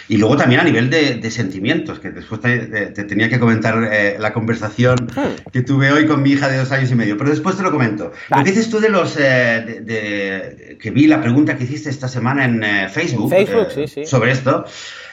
[0.08, 4.96] Y luego también a nivel de, sentimientos, que después te, tenía que comentar la conversación
[5.14, 5.50] hmm.
[5.52, 7.70] que tuve hoy con mi hija de dos años y medio, pero después te lo
[7.70, 8.12] comento.
[8.30, 9.14] Lo que dices tú de los...
[9.16, 14.06] De, que vi la pregunta que hiciste esta semana en Facebook, Facebook sí, sí.
[14.06, 14.64] sobre esto.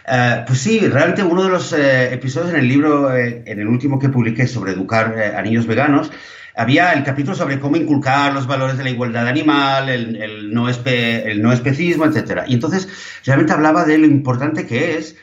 [0.09, 3.67] Eh, pues sí, realmente uno de los eh, episodios en el libro, eh, en el
[3.67, 6.11] último que publiqué sobre educar a niños veganos,
[6.55, 12.05] había el capítulo sobre cómo inculcar los valores de la igualdad animal, el, no, especismo,
[12.05, 12.43] etc.
[12.47, 12.87] Y entonces
[13.25, 15.17] realmente hablaba de lo importante que es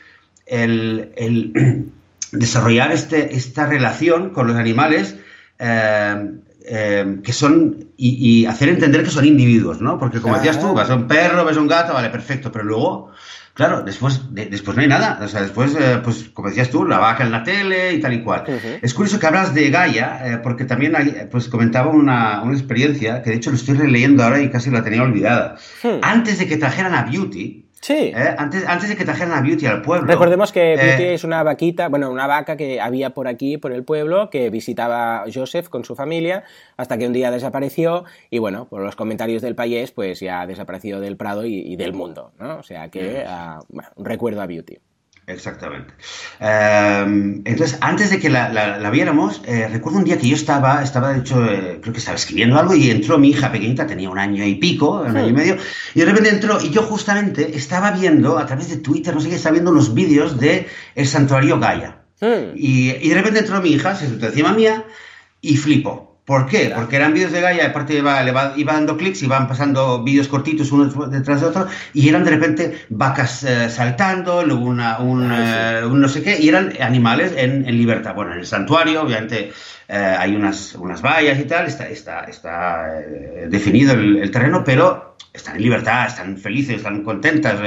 [0.45, 1.91] el,
[2.31, 5.15] desarrollar este, esta relación con los animales
[6.65, 9.97] que son y, hacer entender que son individuos, ¿no?
[9.97, 12.65] Porque como decías tú, vas a un perro, ves a un gato, vale, perfecto, pero
[12.65, 13.11] luego,
[13.53, 15.19] claro, después, después no hay nada.
[15.21, 18.13] O sea, después, eh, pues como decías tú, la vaca en la tele y tal
[18.13, 18.43] y cual.
[18.81, 23.21] Es curioso que hablas de Gaia, eh, porque también hay, pues comentaba una, una, experiencia
[23.21, 25.55] que de hecho lo estoy releyendo ahora y casi la tenía olvidada.
[25.83, 25.99] Hmm.
[26.01, 28.11] Antes de que trajeran a Beauty, Sí.
[28.15, 28.35] ¿Eh?
[28.35, 30.07] Antes, antes de que trajeran a Beauty al pueblo.
[30.07, 33.71] Recordemos que eh, Beauty es una vaquita, bueno, una vaca que había por aquí, por
[33.71, 36.45] el pueblo, que visitaba Joseph con su familia,
[36.77, 40.47] hasta que un día desapareció y, bueno, por los comentarios del país, pues ya ha
[40.47, 42.57] desaparecido del Prado y, del mundo, ¿no?
[42.57, 44.79] O sea que, uh, bueno, un recuerdo a Beauty.
[45.27, 45.93] Exactamente.
[46.39, 51.13] Em, entonces, antes de que la, viéramos, eh, recuerdo un día que yo estaba, estaba
[51.13, 54.19] de hecho, eh, creo que estaba escribiendo algo y entró mi hija pequeñita, tenía un
[54.19, 55.57] año y pico, un año y medio,
[55.95, 59.29] y de repente entró y yo justamente estaba viendo a través de Twitter, no sé
[59.29, 62.01] qué, estaba viendo unos vídeos de el santuario Gaia.
[62.55, 64.85] Y, y, de repente entró mi hija, se sentó encima mía
[65.41, 66.14] y flipó.
[66.25, 66.71] ¿Por qué?
[66.75, 70.71] Porque eran vídeos de Gaia, aparte iba, le iba dando clics, iban pasando vídeos cortitos
[70.71, 75.81] uno detrás de otro, y eran de repente vacas eh, saltando, luego una, un, ah,
[75.81, 78.15] eh, un, no sé qué, y eran animales en, en libertad.
[78.15, 79.53] Bueno, en el santuario, obviamente,
[79.87, 82.87] eh, hay unas, unas vallas y tal, está, está, está
[83.47, 87.59] definido el, terreno, pero están en libertad, están felices, están contentas.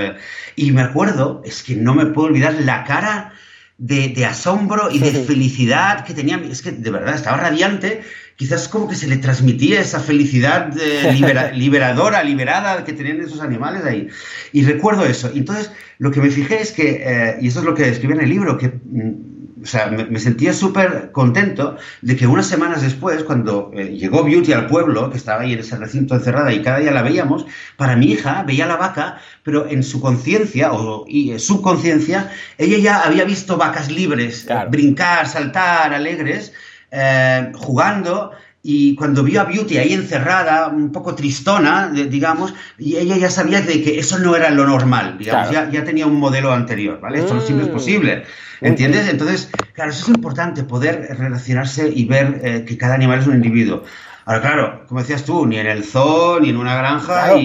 [0.56, 3.34] y me acuerdo, es que no me puedo olvidar la cara
[3.78, 8.02] de, de asombro y de felicidad que tenía, es que de verdad estaba radiante
[8.38, 11.12] quizás como que se le transmitía esa felicidad eh,
[11.54, 14.08] liberadora, liberada que tenían esos animales ahí.
[14.52, 15.30] Y recuerdo eso.
[15.34, 18.20] Entonces, lo que me fijé es que, eh, y eso es lo que escribí en
[18.20, 19.27] el libro, que mm,
[19.62, 24.52] o sea, me, sentía súper contento de que unas semanas después, cuando eh, llegó Beauty
[24.52, 27.96] al pueblo, que estaba ahí en ese recinto encerrada y cada día la veíamos, para
[27.96, 33.24] mi hija veía la vaca, pero en su conciencia o y, subconsciencia, ella ya había
[33.24, 36.52] visto vacas libres, brincar, saltar, alegres,
[36.90, 38.32] eh, jugando
[38.70, 43.62] y cuando vio a Beauty ahí encerrada, un poco tristona, digamos, y ella ya sabía
[43.62, 47.20] de que eso no era lo normal, digamos, ya, ya, tenía un modelo anterior, ¿vale?
[47.20, 47.70] Esto no es mm.
[47.70, 48.24] posible,
[48.60, 49.08] ¿entiendes?
[49.08, 53.36] Entonces, claro, eso es importante, poder relacionarse y ver eh, que cada animal es un
[53.36, 53.84] individuo.
[54.26, 57.38] Ahora, claro, como decías tú, ni en el zoo, ni en una granja,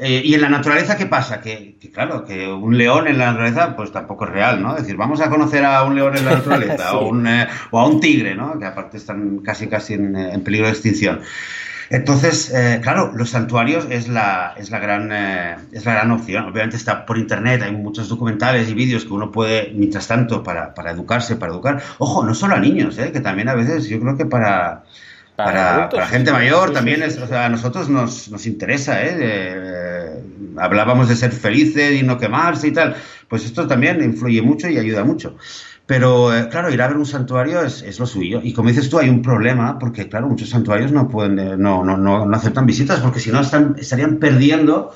[0.00, 1.40] eh, y, en la naturaleza, ¿qué pasa?
[1.40, 4.74] Que, claro, que un león en la naturaleza, pues tampoco es real, ¿no?
[4.76, 7.80] Es decir, vamos a conocer a un león en la naturaleza, o, un, eh, o,
[7.80, 8.58] a un tigre, ¿no?
[8.58, 11.20] Que aparte están casi, casi en, en peligro de extinción.
[11.90, 15.10] Entonces, eh, claro, los santuarios es la, es, la gran,
[15.72, 16.44] es la gran opción.
[16.44, 20.74] Obviamente está por internet, hay muchos documentales y vídeos que uno puede, mientras tanto, para,
[20.74, 21.82] para educarse, para educar.
[21.96, 23.10] Ojo, no solo a niños, ¿eh?
[23.10, 24.84] que también a veces yo creo que para,
[25.44, 30.20] para, para, gente mayor también, es, o sea, a nosotros nos, nos interesa, ¿eh?
[30.56, 32.96] Hablábamos de ser felices y no quemarse y tal.
[33.28, 35.36] Pues esto también influye mucho y ayuda mucho.
[35.86, 38.40] Pero, eh, claro, ir a ver un santuario es, es, lo suyo.
[38.42, 41.84] Y como dices tú, hay un problema porque, claro, muchos santuarios no pueden, eh, no,
[41.84, 44.92] no, no, no aceptan visitas porque si no están, estarían perdiendo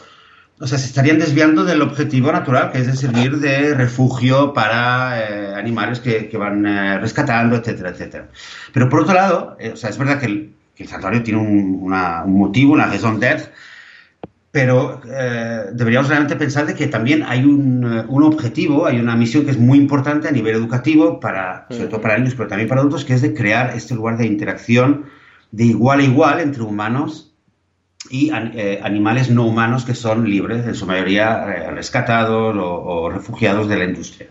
[0.61, 5.21] o sea, se estarían desviando del objetivo natural, que es de servir de refugio para
[5.21, 8.29] eh, animales que, que van eh, rescatando, etcétera, etcétera.
[8.73, 11.41] Pero por otro lado, eh, o sea, es verdad que el, que el santuario tiene
[11.41, 13.51] un, una, un, motivo, una raison d'être,
[14.53, 15.01] pero
[15.73, 19.59] deberíamos realmente pensar de que también hay un, un, objetivo, hay una misión que es
[19.59, 23.15] muy importante a nivel educativo, para, sobre todo para niños, pero también para adultos, que
[23.15, 25.07] es de crear este lugar de interacción
[25.53, 27.32] de igual a igual entre humanos
[28.11, 33.69] y eh, animales no humanos que son libres, en su mayoría eh, rescatados o, refugiados
[33.69, 34.29] de la industria.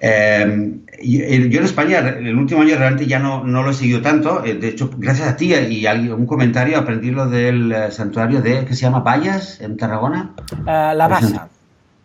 [0.00, 4.00] Em, eh, yo en España, el último año realmente ya no, no lo he seguido
[4.02, 4.40] tanto.
[4.40, 8.74] de hecho, gracias a ti y a un comentario aprendí lo del santuario de, ¿qué
[8.74, 9.00] se llama?
[9.00, 10.34] ¿Vallas en Tarragona?
[10.64, 11.48] la Basa.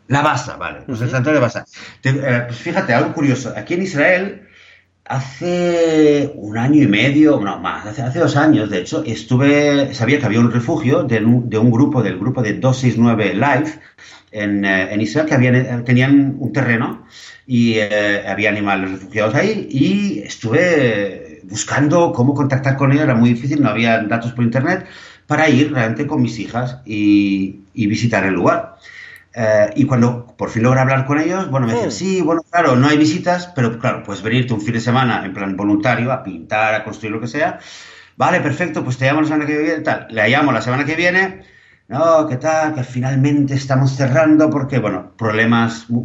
[0.07, 0.81] La Basa, vale.
[0.85, 1.65] Pues el santuario de Basa.
[2.01, 3.53] pues fíjate, algo curioso.
[3.55, 4.47] Aquí en Israel
[5.11, 10.19] Hace un año y medio, no más, hace, hace, dos años, de hecho, estuve, sabía
[10.19, 13.77] que había un refugio de un, de un grupo, del grupo de 269 Life
[14.31, 17.05] en, eh, en Israel, que habían, tenían un terreno
[17.45, 23.31] y eh, había animales refugiados ahí y estuve buscando cómo contactar con ellos, era muy
[23.31, 24.85] difícil, no había datos por internet,
[25.27, 28.77] para ir realmente con mis hijas y, y visitar el lugar.
[29.33, 32.75] Eh, y cuando por fin logré hablar con ellos, bueno, me decían, sí, bueno, claro,
[32.75, 36.23] no hay visitas, pero claro, puedes venirte un fin de semana en plan voluntario a
[36.23, 37.59] pintar, a construir lo que sea.
[38.17, 40.07] Vale, perfecto, pues te llamo la semana que viene, tal.
[40.09, 41.43] Le llamo la semana que viene,
[41.91, 42.73] no, ¿qué tal?
[42.73, 45.95] Que finalmente estamos cerrando porque, bueno, problemas, mm.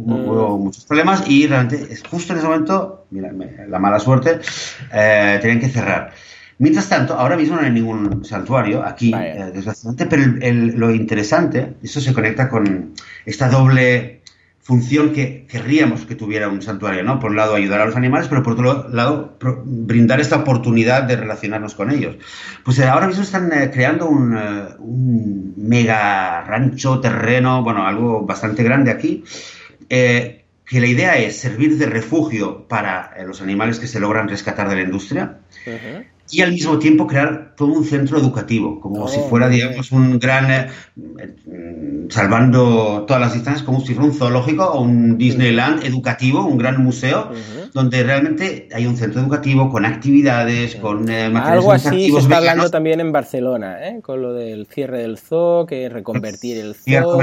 [0.59, 3.31] muchos problemas y realmente, justo en ese momento, mira,
[3.67, 4.39] la mala suerte,
[4.91, 6.11] eh, tenían que cerrar.
[6.59, 9.53] Mientras tanto, ahora mismo no hay ningún santuario aquí, eh,
[10.09, 10.23] pero
[10.75, 12.93] lo interesante, eso se conecta con
[13.25, 14.21] esta doble
[14.63, 17.19] función que querríamos que tuviera un santuario, ¿no?
[17.19, 21.15] Por un lado, ayudar a los animales, pero por otro lado, brindar esta oportunidad de
[21.15, 22.17] relacionarnos con ellos.
[22.65, 28.63] Pues eh, ahora mismo están eh, creando un, un, mega rancho, terreno, bueno, algo bastante
[28.63, 29.23] grande aquí,
[29.87, 34.75] que la idea es servir de refugio para los animales que se logran rescatar de
[34.75, 35.37] la industria
[36.29, 40.19] y al mismo tiempo crear todo un centro educativo, como si oh, fuera, digamos, un
[40.19, 45.83] gran, eh, mm, salvando todas las distancias, como si fuera un zoológico o un Disneyland
[45.83, 47.31] educativo, un gran museo,
[47.73, 52.69] donde realmente hay un centro educativo con actividades, con eh, Algo así se está hablando
[52.69, 54.01] también en Barcelona, ¿eh?
[54.01, 57.19] con lo del cierre del zoo, que reconvertir el zoo.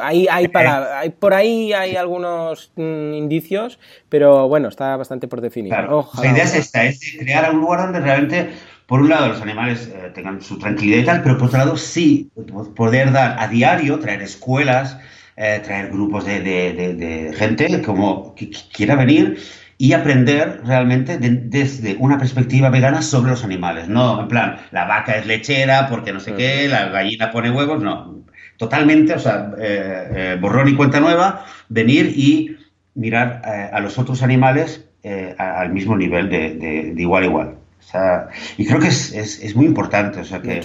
[0.00, 5.40] Hay, hay, para, hay, por ahí hay algunos mm, indicios, pero bueno, está bastante por
[5.40, 5.72] definir.
[5.72, 8.47] la idea es esta, es crear un lugar donde realmente
[8.88, 11.76] por un lado, los animales eh, tengan su tranquilidad y tal, pero por otro lado,
[11.76, 12.30] sí,
[12.74, 14.98] poder dar a diario, traer escuelas,
[15.36, 19.40] eh, traer grupos de, gente como que, quiera venir
[19.76, 23.88] y aprender realmente desde una perspectiva vegana sobre los animales.
[23.88, 27.82] No, en plan, la vaca es lechera porque no sé qué, la gallina pone huevos,
[27.82, 28.24] no.
[28.56, 32.56] Totalmente, o sea, eh, borrón y cuenta nueva, venir y
[32.94, 34.86] mirar a los otros animales
[35.38, 37.58] al mismo nivel de igual a igual
[38.56, 40.60] y creo que es, es, muy importante, o sea, que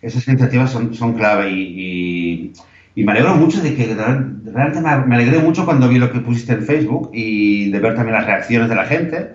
[0.00, 2.52] esas iniciativas son, son clave y,
[2.94, 6.52] y, me alegro mucho de que, realmente me, alegré mucho cuando vi lo que pusiste
[6.52, 9.34] en Facebook y de ver también las reacciones de la gente.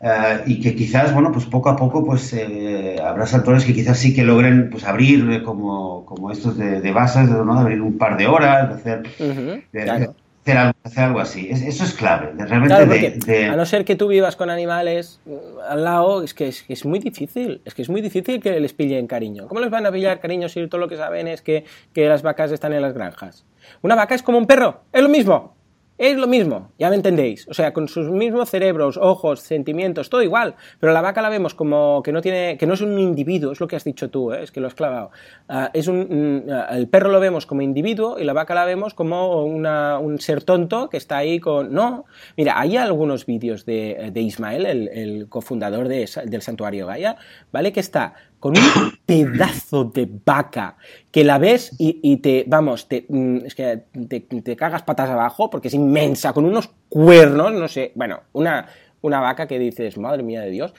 [0.00, 3.98] Eh, y que quizás, bueno, pues poco a poco, pues eh, habrá sectores que quizás
[3.98, 7.54] sí que logren, pues abrir como, como estos de, de bases, ¿no?
[7.54, 10.14] de abrir un par de horas, de hacer,
[10.46, 11.48] hacer algo, así.
[11.50, 12.32] eso es clave.
[12.36, 15.30] Realmente A no ser que tú vivas con animales mm,
[15.68, 17.62] al lado, es que es, muy difícil.
[17.64, 19.48] Es que es muy difícil que les pillen cariño.
[19.48, 22.22] ¿Cómo les van a pillar cariño si todo lo que saben es que, que las
[22.22, 23.44] vacas están en las granjas?
[23.82, 25.56] Una vaca es como un perro, es lo mismo.
[25.96, 27.46] Es lo mismo, ya me entendéis.
[27.46, 30.56] O sea, con sus mismos cerebros, ojos, sentimientos, todo igual.
[30.80, 33.60] Pero la vaca la vemos como que no tiene, que no es un individuo, es
[33.60, 34.42] lo que has dicho tú, ¿eh?
[34.42, 35.12] es que lo has clavado.
[35.48, 38.92] Ah, es un, mm, el perro lo vemos como individuo y la vaca la vemos
[38.92, 41.72] como un ser tonto que está ahí con.
[41.72, 42.06] No.
[42.36, 47.16] Mira, hay algunos vídeos de, Ismael, el, cofundador del santuario Gaia,
[47.52, 47.72] ¿vale?
[47.72, 50.76] Que está con un pedazo de vaca
[51.10, 55.68] que la ves y, te, vamos, te, mm, es que te, cagas patas abajo porque
[55.68, 58.66] es inmensa, con unos cuernos, no sé, bueno, una,
[59.00, 60.74] una vaca que dices, madre mía de Dios,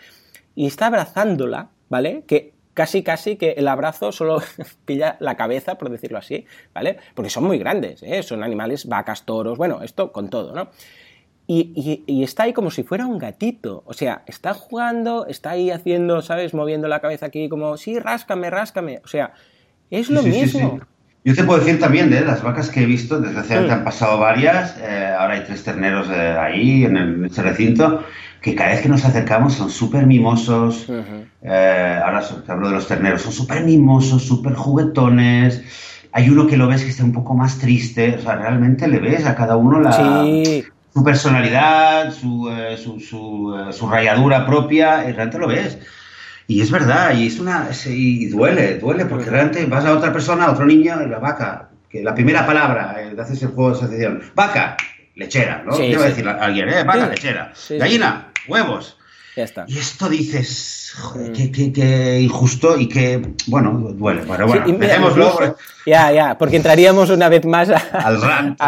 [0.54, 2.24] y está abrazándola, ¿vale?
[2.28, 4.44] Que casi casi que el abrazo solo
[4.86, 7.00] pilla la cabeza, por decirlo así, ¿vale?
[7.16, 8.22] Porque son muy grandes, ¿eh?
[8.22, 10.70] son animales, vacas, toros, bueno, esto con todo, ¿no?
[11.48, 13.84] Y, está ahí como si fuera un gatito.
[13.86, 16.54] O sea, está jugando, está ahí haciendo, ¿sabes?
[16.54, 19.02] Moviendo la cabeza aquí como, sí, ráscame, ráscame.
[19.04, 19.34] O sea,
[19.92, 20.80] es lo mismo.
[21.24, 24.78] Yo te puedo decir también de las vacas que he visto, desgraciadamente han pasado varias,
[24.80, 28.04] eh, ahora hay tres terneros eh, ahí en, el, ese recinto,
[28.44, 30.88] que cada vez que nos acercamos son súper mimosos.
[31.42, 35.64] Eh, ahora te hablo de los terneros, son súper mimosos, súper juguetones.
[36.12, 39.00] Hay uno que lo ves que está un poco más triste, o sea, realmente le
[39.00, 40.64] ves a cada uno la, sí
[40.96, 45.78] su personalidad, su, eh, su, su, eh, su, rayadura propia, y realmente lo ves.
[46.48, 50.46] Y es verdad, y es una y duele, duele, porque realmente vas a otra persona,
[50.46, 53.78] a otro niño, y la vaca, que la primera palabra, eh, haces el juego de
[53.78, 54.78] asociación, vaca,
[55.16, 55.76] lechera, ¿no?
[55.76, 56.70] ¿Qué va a decir alguien?
[56.70, 56.84] Eh?
[56.84, 57.52] Vaca, lechera.
[57.72, 58.98] Gallina, huevos.
[59.36, 59.66] Ya está.
[59.68, 64.24] Y esto dices, joder, qué, qué, qué, injusto y que, bueno, duele.
[64.28, 65.58] Pero bueno, dejémoslo.
[65.86, 68.60] Ya, ya, porque entraríamos una vez más al rant.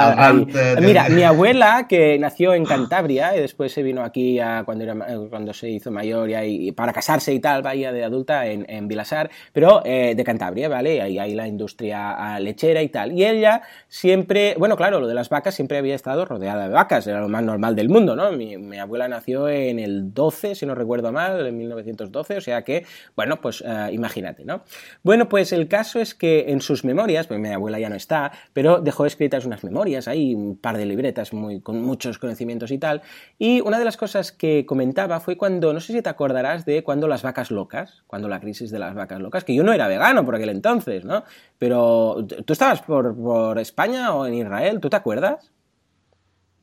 [0.81, 4.95] Mira, mi abuela, que nació en Cantabria y después se vino aquí a, cuando, era,
[5.29, 9.31] cuando se hizo mayor y, para casarse y tal, vaya de adulta en, en Vilasar,
[9.51, 11.01] pero eh, de Cantabria, ¿vale?
[11.01, 13.13] Ahí hay la industria lechera y tal.
[13.13, 17.07] Y ella siempre, bueno, claro, lo de las vacas siempre había estado rodeada de vacas,
[17.07, 18.31] era lo más normal del mundo, ¿no?
[18.31, 22.63] Mi, mi abuela nació en el 12, si no recuerdo mal, en 1912, o sea
[22.63, 24.63] que, bueno, pues uh, imagínate, ¿no?
[25.03, 28.31] Bueno, pues el caso es que en sus memorias pues mi abuela ya no está,
[28.53, 32.77] pero dejó escritas unas memorias, hay un par de libretas muy, con muchos conocimientos y
[32.77, 33.01] tal.
[33.37, 36.83] Y una de las cosas que comentaba fue cuando, no sé si te acordarás de
[36.83, 39.87] cuando las vacas locas, cuando la crisis de las vacas locas, que yo no era
[39.87, 41.23] vegano por aquel entonces, ¿no?
[41.57, 45.51] Pero tú estabas por España o en Israel, ¿tú te acuerdas?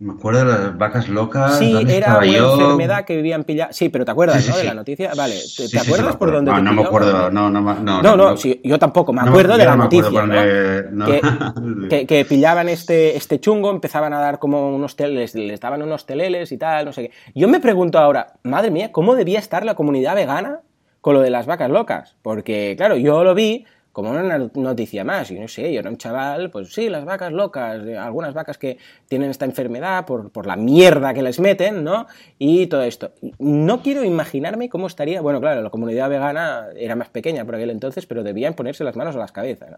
[0.05, 1.59] Me acuerdo de las vacas locas.
[1.59, 3.75] Sí, era una enfermedad que vivían pilladas.
[3.75, 4.55] Sí, pero ¿te acuerdas, ¿no?
[4.55, 5.12] De la noticia.
[5.17, 7.31] Vale, ¿te, acuerdas por dónde No, no me acuerdo.
[7.31, 8.03] No, no, no.
[8.03, 9.14] No, no, sí, yo tampoco.
[9.14, 10.05] Me acuerdo de la noticia.
[11.88, 16.07] Que, que, pillaban este, este chungo, empezaban a dar como unos teles, les daban unos
[16.07, 17.11] teleles y tal, no sé qué.
[17.35, 20.61] Yo me pregunto ahora, madre mía, ¿cómo debía estar la comunidad vegana
[21.01, 22.16] con lo de las vacas locas?
[22.22, 25.30] Porque, claro, yo lo vi como una noticia más.
[25.30, 28.59] Y no sé, yo era un chaval, pues sí, las vacas locas, eh, algunas vacas
[28.59, 28.76] que
[29.09, 32.09] tienen esta enfermedad por, por la mierda que les meten, ¿no?
[32.36, 33.12] Y todo esto.
[33.38, 37.70] No quiero imaginarme cómo estaría, bueno, claro, la comunidad vegana era más pequeña por aquel
[37.70, 39.70] entonces, pero debían ponerse las manos a las cabezas.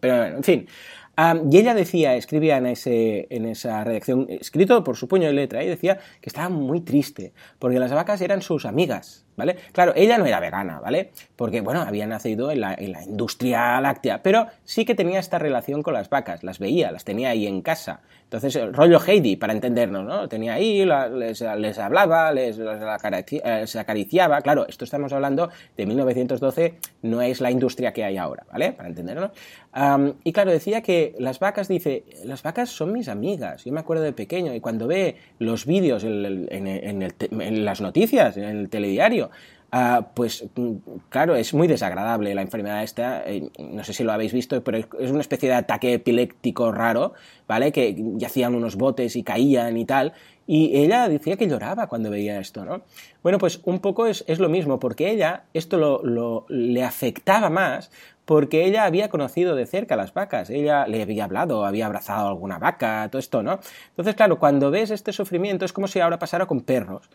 [0.00, 0.66] Pero en fin.
[1.48, 5.62] y ella decía, escribía en, ese, en esa redacción, escrito por su puño de letra,
[5.62, 9.56] y decía que estaba muy triste, porque las vacas eran sus amigas, ¿vale?
[9.72, 11.10] Claro, ella no era vegana, ¿vale?
[11.36, 15.38] Porque, bueno, había nacido en la, en la, industria láctea, pero sí que tenía esta
[15.38, 18.00] relación con las vacas, las veía, las tenía ahí en casa.
[18.32, 20.26] Entonces, el rollo Heidi, para entendernos, ¿no?
[20.26, 24.40] Tenía ahí, les, les, hablaba, les, les, acariciaba.
[24.40, 28.72] Claro, esto estamos hablando de 1912, no es la industria que hay ahora, ¿vale?
[28.72, 29.32] Para entendernos.
[29.76, 33.64] Um, y claro, decía que las vacas, dice, las vacas son mis amigas.
[33.64, 37.02] Yo me acuerdo de pequeño y cuando ve los vídeos en, en, en,
[37.38, 39.21] en las noticias, en el telediario,
[39.74, 40.74] Uh, pues mm,
[41.08, 44.76] claro, es muy desagradable la enfermedad esta, eh, no sé si lo habéis visto, pero
[44.76, 47.14] es una especie de ataque epiléptico raro,
[47.48, 47.72] ¿vale?
[47.72, 50.12] Que hacían unos botes y caían y tal,
[50.46, 52.82] y ella decía que lloraba cuando veía esto, ¿no?
[53.22, 57.90] Bueno, pues un poco es, es lo mismo, porque ella esto lo, le afectaba más
[58.24, 62.30] porque ella había conocido de cerca las vacas, ella le había hablado, había abrazado a
[62.30, 63.58] alguna vaca, todo esto, ¿no?
[63.90, 67.08] Entonces, claro, cuando ves este sufrimiento es como si ahora pasara con perros.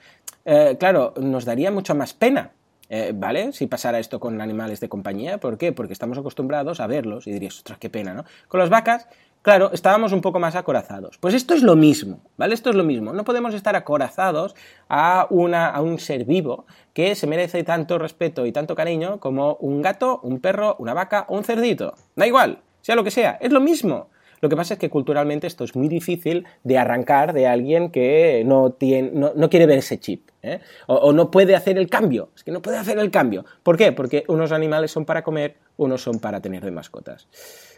[0.45, 2.51] Eh, claro, nos daría mucha más pena,
[2.89, 3.51] eh, ¿Vale?
[3.51, 5.71] Si pasara esto con animales de compañía, ¿por qué?
[5.71, 8.23] Porque estamos acostumbrados a verlos y dirías, ostras, qué pena, ¿no?
[8.47, 9.07] Con las vacas,
[9.41, 11.17] claro, estábamos un poco más acorazados.
[11.17, 12.53] Pues esto es lo mismo, ¿vale?
[12.53, 13.11] Esto es lo mismo.
[13.11, 14.55] No podemos estar acorazados
[14.87, 19.55] a, una, a un ser vivo que se merece tanto respeto y tanto cariño como
[19.55, 21.93] un gato, un perro, una vaca o un cerdito.
[22.15, 24.09] Da igual, sea lo que sea, es lo mismo.
[24.41, 28.43] Lo que pasa es que culturalmente esto es muy difícil de arrancar de alguien que
[28.45, 30.29] no, tiene, no, quiere ver ese chip.
[30.43, 30.59] ¿eh?
[30.87, 32.29] O, no puede hacer el cambio.
[32.35, 33.45] Es que no puede hacer el cambio.
[33.63, 33.91] ¿Por qué?
[33.91, 37.27] Porque unos animales son para comer, unos son para tener de mascotas.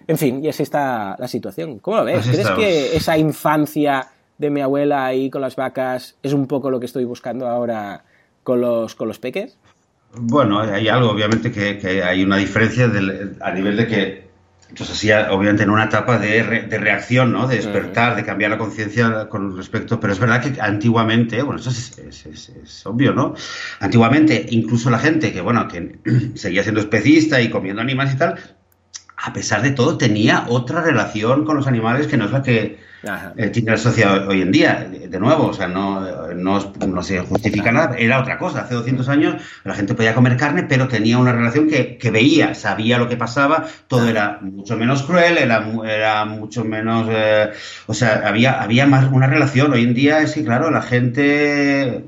[0.08, 1.80] En fin, y así está la situación.
[1.80, 2.28] ¿Cómo lo ves?
[2.28, 4.08] ¿Crees que esa infancia
[4.38, 8.04] de mi abuela ahí con las vacas es un poco lo que estoy buscando ahora
[8.44, 9.58] con los, con los peques?
[10.14, 12.92] Bueno, hay algo, obviamente, que, hay una diferencia
[13.42, 14.29] a nivel de que
[14.70, 17.48] entonces, así, obviamente, en una etapa de, reacción, ¿no?
[17.48, 20.00] De despertar, de cambiar la conciencia con respecto.
[20.00, 23.34] Pero es verdad que antiguamente, bueno, eso es, obvio, ¿no?
[23.80, 26.00] Antiguamente, incluso la gente que, bueno, que
[26.36, 28.36] seguía siendo especista y comiendo animales y tal,
[29.18, 32.78] a pesar de todo, tenía otra relación con los animales que no es la que
[33.38, 34.88] eh, tiene la sociedad hoy en día.
[34.90, 38.62] De nuevo, o sea, no, no, se justifica nada, era otra cosa.
[38.62, 42.56] Hace 200 años la gente podía comer carne, pero tenía una relación que, que veía,
[42.56, 47.08] sabía lo que pasaba, todo era mucho menos cruel, era, era mucho menos...
[47.10, 47.52] Eh,
[47.88, 49.72] o sea, había, había más una relación.
[49.72, 52.06] Hoy en día es que, claro, la gente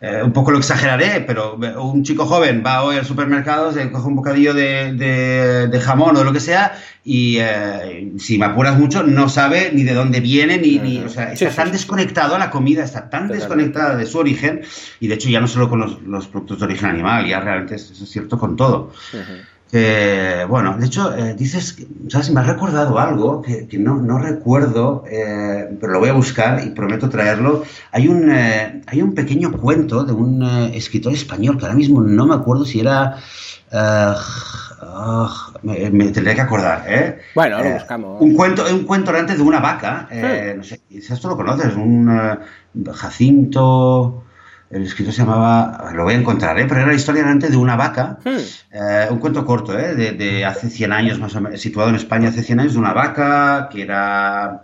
[0.00, 4.06] eh, un poco lo exageraré, pero un chico joven va hoy al supermercado, se coge
[4.06, 6.72] un bocadillo de, jamón o lo que sea
[7.04, 11.32] y eh, si me apuras mucho no sabe ni de dónde viene, ni, o sea,
[11.32, 14.62] está tan desconectado a la comida, está tan desconectada de su origen
[15.00, 17.92] y de hecho ya no solo con los, productos de origen animal, ya realmente eso
[17.92, 18.92] es cierto con todo
[20.48, 21.76] bueno, de hecho, eh, dices,
[22.08, 22.30] ¿sabes?
[22.30, 26.70] Me ha recordado algo que, no, no, recuerdo, eh, pero lo voy a buscar y
[26.70, 27.64] prometo traerlo.
[27.90, 30.42] Hay un, eh, hay un pequeño cuento de un
[30.74, 33.16] escritor español que ahora mismo no me acuerdo si era...
[33.76, 37.18] Ah, me, tendría que acordar, ¿eh?
[37.34, 38.20] Bueno, lo buscamos.
[38.20, 40.08] Un cuento, un cuento antes de una vaca,
[40.56, 42.38] no sé, quizás lo conoces, un
[42.92, 44.23] Jacinto
[44.70, 46.66] el escritor se llamaba, lo voy a encontrar, ¿eh?
[46.66, 48.38] pero era la historia realmente de una vaca, hmm.
[48.72, 49.94] eh, un cuento corto, ¿eh?
[49.94, 52.92] de, hace 100 años más o menos, situado en España hace 100 años, de una
[52.92, 54.62] vaca que era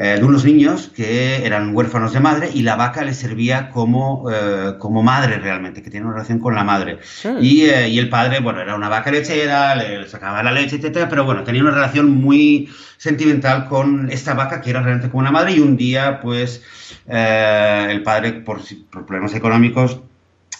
[0.00, 4.30] eh, de unos niños que eran huérfanos de madre y la vaca les servía como,
[4.30, 7.00] eh, como madre realmente, que tiene una relación con la madre.
[7.40, 11.24] Y, y, el padre, bueno, era una vaca lechera, le, sacaba la leche, etcétera, pero
[11.24, 15.54] bueno, tenía una relación muy sentimental con esta vaca que era realmente como una madre
[15.54, 16.62] y un día, pues,
[17.08, 19.98] eh, el padre, por, problemas económicos,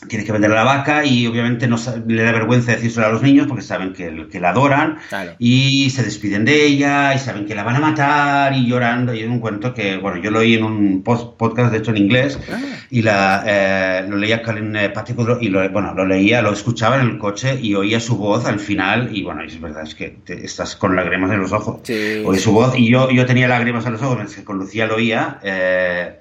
[0.06, 1.76] tiene que vender la vaca y obviamente no
[2.06, 4.98] le da vergüenza decírselo a los niños porque saben que, que la adoran
[5.38, 9.20] y se despiden de ella y saben que la van a matar y llorando y
[9.20, 12.38] es un cuento que bueno yo lo oí en un podcast de hecho en inglés
[12.50, 12.60] ah.
[12.90, 17.00] y la eh, lo leía Colin eh, Patrick y lo, bueno lo leía lo escuchaba
[17.00, 20.18] en el coche y oía su voz al final y bueno es verdad es que
[20.28, 21.80] estás con lágrimas en los ojos.
[21.82, 24.58] Sí, oí su voz y yo yo tenía lágrimas en los ojos mientras que con
[24.58, 26.16] Lucía lo oía eh,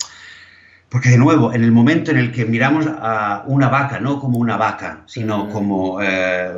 [0.89, 4.38] porque de nuevo, en el momento en el que miramos a una vaca, no como
[4.38, 6.51] una vaca, sino como eh,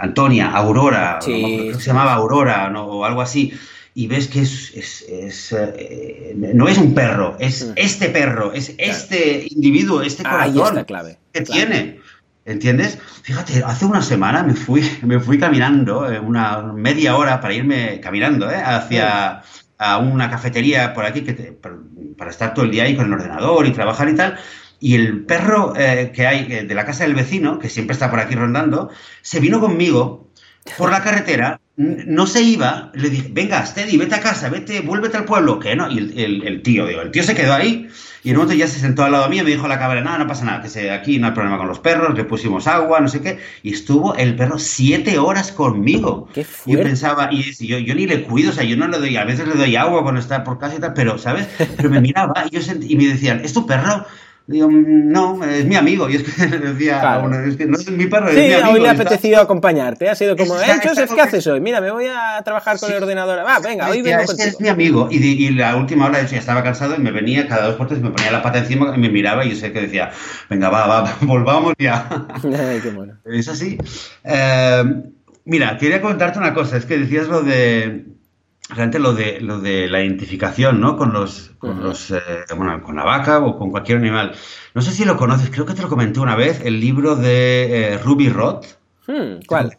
[0.00, 3.52] Antonia, Aurora, creo que se llamaba Aurora o algo así,
[3.94, 4.72] y ves que es,
[5.08, 11.18] es, eh, no es un perro, es este perro, es este individuo, este corazón clave.
[11.32, 12.00] que tiene.
[12.46, 12.98] ¿Entiendes?
[13.22, 18.00] Fíjate, hace una semana me fui, me fui caminando, eh, una media hora para irme
[18.00, 18.56] caminando, ¿eh?
[18.56, 19.42] hacia
[19.80, 23.66] a una cafetería por aquí que para, estar todo el día ahí con el ordenador
[23.66, 24.38] y trabajar y tal.
[24.78, 28.20] Y el perro eh, que hay de la casa del vecino, que siempre está por
[28.20, 28.90] aquí rondando,
[29.22, 30.28] se vino conmigo
[30.76, 35.16] por la carretera, no se iba, le dije, venga, Steady, vete a casa, vete, vuélvete
[35.16, 37.88] al pueblo, que no, y el, el, tío, digo, el tío se quedó ahí,
[38.22, 40.02] y en un momento ya se sentó al lado mío y me dijo la cabra,
[40.02, 42.66] no, no pasa nada, que se, aquí no hay problema con los perros, le pusimos
[42.66, 46.28] agua, no sé qué, y estuvo el perro siete horas conmigo.
[46.34, 48.98] Qué y yo pensaba, y yo, yo ni le cuido, o sea, yo no le
[48.98, 51.48] doy, a veces le doy agua cuando está por casa y tal, pero, ¿sabes?
[51.76, 54.04] Pero me miraba y, yo y me decían, ¿es tu perro?
[54.50, 56.10] Digo, no, es mi amigo.
[56.10, 58.72] Y es que decía, es que no es mi perro, es mi amigo.
[58.72, 60.08] hoy le ha apetecido acompañarte.
[60.08, 61.60] Ha sido como, eh, Joseph, ¿qué haces hoy?
[61.60, 63.46] Mira, me voy a trabajar con el ordenador.
[63.46, 65.06] Va, venga, hoy vengo es es mi amigo.
[65.08, 68.10] Y, y, la última hora, ya estaba cansado y me venía cada dos por me
[68.10, 70.10] ponía la pata encima y me miraba y yo sé que decía,
[70.48, 72.08] venga, va, va, volvamos ya.
[72.42, 73.18] Ay, qué bueno.
[73.26, 73.78] Es así.
[74.24, 74.82] Eh,
[75.44, 76.76] mira, quería contarte una cosa.
[76.76, 78.09] Es que decías lo de
[78.70, 80.96] realmente lo de, lo de la identificación, ¿no?
[80.96, 82.20] Con los, con los, eh,
[82.56, 84.32] bueno, con la vaca o con cualquier animal.
[84.74, 87.94] No sé si lo conoces, creo que te lo comenté una vez, el libro de
[87.94, 88.66] eh, Ruby Roth.
[89.06, 89.76] Hmm, ¿Cuál?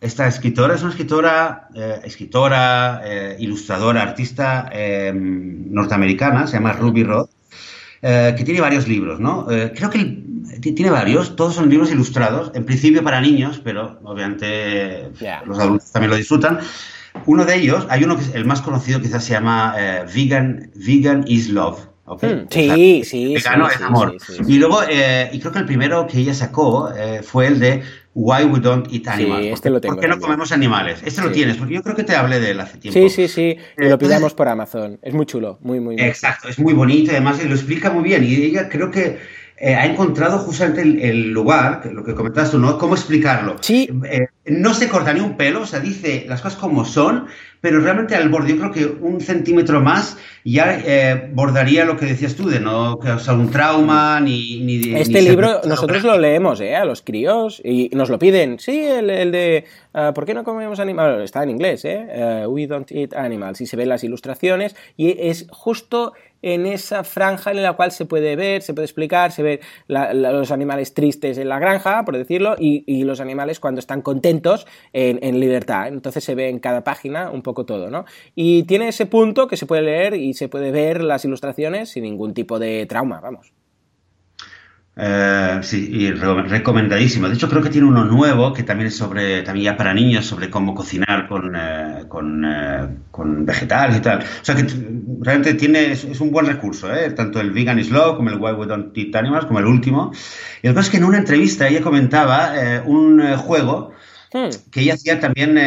[0.00, 3.02] Esta escritora es una escritora, eh, escritora,
[3.38, 7.30] ilustradora, artista em, norteamericana, se llama Ruby Roth,
[8.02, 9.46] que tiene varios libros, ¿no?
[9.46, 10.22] creo que
[10.60, 15.10] tiene varios, todos son libros ilustrados, en principio para niños, pero obviamente
[15.46, 16.60] los adultos también lo disfrutan.
[17.26, 20.70] Uno de ellos, hay uno que es el más conocido, quizás se llama eh, Vegan,
[20.74, 21.78] Vegan is Love.
[22.06, 24.16] Hmm, sí, sí, vegano es amor.
[24.46, 27.82] y luego, eh, y creo que el primero que ella sacó eh, fue el de
[28.14, 29.46] Why We Don't Eat Animals.
[29.46, 31.00] este lo tengo ¿Por qué no comemos animales?
[31.02, 33.00] Este lo tienes, porque yo creo que te hablé de él hace tiempo.
[33.00, 33.56] Sí, sí, sí.
[33.78, 34.98] lo pillamos por Amazon.
[35.00, 35.96] Es muy chulo, muy, muy.
[35.98, 38.22] Exacto, es muy bonito, además lo explica muy bien.
[38.22, 39.18] Y ella creo que
[39.56, 42.76] eh, ha encontrado justamente el, lugar, lo que comentabas tú, ¿no?
[42.76, 43.56] ¿Cómo explicarlo?
[43.60, 43.88] Sí.
[44.04, 47.26] Eh, no se corta ni un pelo, o sea, dice las cosas como son,
[47.60, 52.06] pero realmente al borde, yo creo que un centímetro más ya eh, bordaría lo que
[52.06, 54.58] decías tú, de no causar un trauma ni...
[54.60, 56.74] ni este libro nosotros lo leemos, ¿eh?
[56.74, 58.58] A los críos y nos lo piden.
[58.58, 59.64] Sí, el, de...
[59.94, 61.22] Ah, ¿Por qué no comemos animales?
[61.22, 62.44] Está en inglés, ¿eh?
[62.48, 63.60] we don't eat animals.
[63.60, 66.12] Y se ven las ilustraciones y es justo
[66.44, 70.50] en esa franja en la cual se puede ver, se puede explicar, se ve los
[70.50, 75.88] animales tristes en la granja, por decirlo, y, los animales cuando están contentos en, libertad.
[75.88, 78.04] Entonces se ve en cada página un poco todo, ¿no?
[78.34, 82.04] Y tiene ese punto que se puede leer y se puede ver las ilustraciones sin
[82.04, 83.52] ningún tipo de trauma, vamos.
[84.96, 87.28] Eh, sí, y recomendadísimo.
[87.28, 90.24] De hecho, creo que tiene uno nuevo que también es sobre, también ya para niños,
[90.24, 94.20] sobre cómo cocinar con, eh, con, eh, con, vegetales y tal.
[94.20, 94.64] O sea que
[95.20, 98.66] realmente tiene, es, un buen recurso, tanto el Vegan is Law como el Why We
[98.66, 100.12] Don't Eat Animals, como el último.
[100.62, 102.52] Y lo que es que en una entrevista ella comentaba
[102.84, 103.92] un juego
[104.32, 104.70] hmm.
[104.70, 105.58] que ella hacía también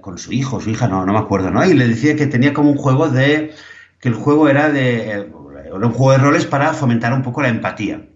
[0.00, 1.64] con su hijo, su hija, no, no me acuerdo, ¿no?
[1.64, 3.54] Y le decía que tenía como un juego de,
[4.00, 7.48] que el juego era de, era un juego de roles para fomentar un poco la
[7.48, 8.08] empatía.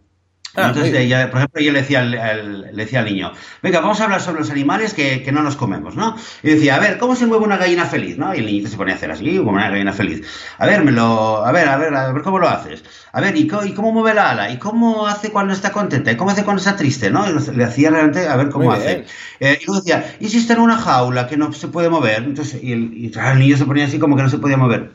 [0.56, 3.32] Ah, Entonces, ella, por ejemplo, yo le decía, al, le decía al niño,
[3.62, 6.16] venga, vamos a hablar sobre los animales que, que, no nos comemos, ¿no?
[6.42, 8.34] Y decía, a ver, ¿cómo se mueve una gallina feliz, no?
[8.34, 10.26] Y el niño se ponía a hacer así, como una gallina feliz.
[10.58, 12.82] A ver, me lo, a ver, a ver, a ver cómo lo haces.
[13.12, 14.50] A ver, ¿y, cómo mueve la ala?
[14.50, 16.10] ¿Y cómo hace cuando está contenta?
[16.10, 17.28] ¿Y cómo hace cuando está triste, no?
[17.28, 19.04] Y le hacía realmente a ver cómo hace.
[19.40, 22.24] Eh, y luego decía, ¿y si está en una jaula que no se puede mover?
[22.24, 24.90] Entonces, y el, y el niño se ponía así como que no se podía mover.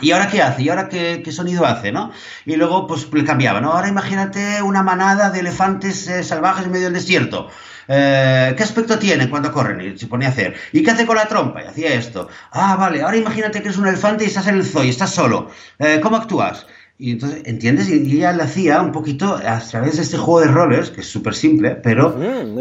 [0.00, 0.62] ¿Y ahora qué hace?
[0.62, 1.92] ¿Y ahora qué, sonido hace?
[1.92, 2.12] ¿no?
[2.46, 3.72] Y luego pues le cambiaba, ¿no?
[3.72, 7.50] Ahora imagínate una manada de elefantes eh, salvajes en medio del desierto.
[7.90, 9.80] Eh, ¿Qué aspecto tiene cuando corren?
[9.80, 10.54] Y se ponía a hacer.
[10.72, 11.62] ¿Y qué hace con la trompa?
[11.62, 12.28] Y hacía esto.
[12.52, 15.14] Ah, vale, ahora imagínate que eres un elefante y estás en el zoo y estás
[15.14, 15.50] solo.
[15.78, 16.66] Eh, ¿Cómo actúas?
[17.00, 17.88] Y entonces, ¿entiendes?
[17.88, 21.06] Y ella le hacía un poquito a través de este juego de roles, que es
[21.06, 22.58] súper simple, pero mm,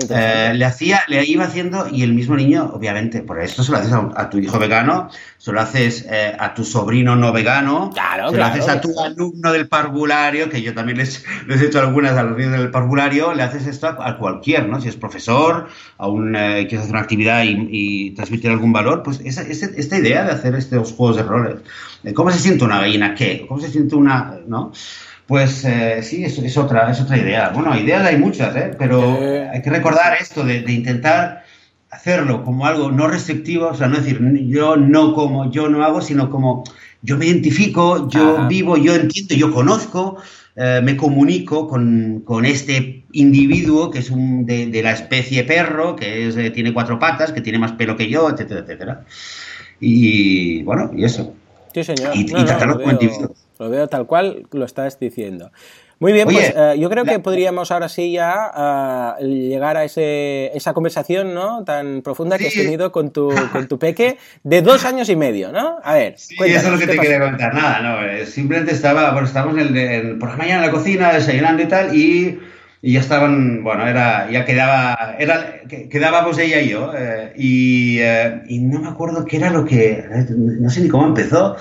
[0.54, 3.94] le hacía, le iba haciendo, y el mismo niño, obviamente, por esto se lo haces
[3.94, 5.10] a tu hijo vegano,
[5.40, 9.00] se lo haces eh, a tu sobrino no vegano, claro, se lo haces a tu
[9.00, 12.70] alumno del parvulario, que yo también les, les, he hecho algunas a los niños del
[12.70, 14.80] parvulario, le haces esto a, cualquier, ¿no?
[14.80, 15.68] Si es profesor,
[15.98, 20.24] a un, eh, quieres hacer una actividad y, transmitir algún valor, pues esa, esta idea
[20.24, 21.56] de hacer estos juegos de roles.
[22.04, 23.16] Eh, ¿Cómo se siente una gallina?
[23.16, 23.46] ¿Qué?
[23.48, 24.40] ¿Cómo se siente una...?
[24.48, 24.72] ¿no?
[25.26, 25.68] Pues
[26.04, 27.50] sí, es, es, otra, es otra idea.
[27.50, 28.72] Bueno, ideas hay muchas, ¿eh?
[28.80, 29.20] pero
[29.52, 31.44] hay que recordar esto de, de intentar
[31.90, 36.02] hacerlo como algo no restrictivo, o sea, no decir yo no como, yo no hago,
[36.02, 36.64] sino como
[37.02, 40.18] yo me identifico, yo vivo, yo entiendo, yo conozco,
[40.56, 46.36] eh, me comunico con, este individuo que es un de, la especie perro, que es,
[46.36, 49.06] eh, tiene cuatro patas, que tiene más pelo que yo, etcétera, etcétera.
[49.80, 51.36] Y bueno, y eso.
[51.74, 52.16] Sí, señor.
[52.16, 53.34] Y, como individuo.
[53.60, 55.52] Lo veo tal cual lo estás diciendo.
[56.00, 60.56] Muy bien, pues eh, yo creo que podríamos ahora sí ya uh, llegar a ese,
[60.56, 61.64] esa conversación ¿no?
[61.64, 65.52] tan profunda que has tenido con tu, con tu peque de dos años y medio,
[65.52, 65.80] ¿no?
[65.84, 66.14] A ver.
[66.18, 67.52] Sí, eso es lo que te quería comentar.
[67.52, 71.14] Nada, no, eh, simplemente estaba, bueno, estábamos en en, por la mañana en la cocina
[71.14, 72.40] desayunando y tal, y,
[72.82, 78.42] y, ya estaban, bueno, era, ya quedaba, era, quedábamos ella y yo, eh, y, eh,
[78.48, 81.58] y no me acuerdo qué era lo que, no sé ni cómo empezó,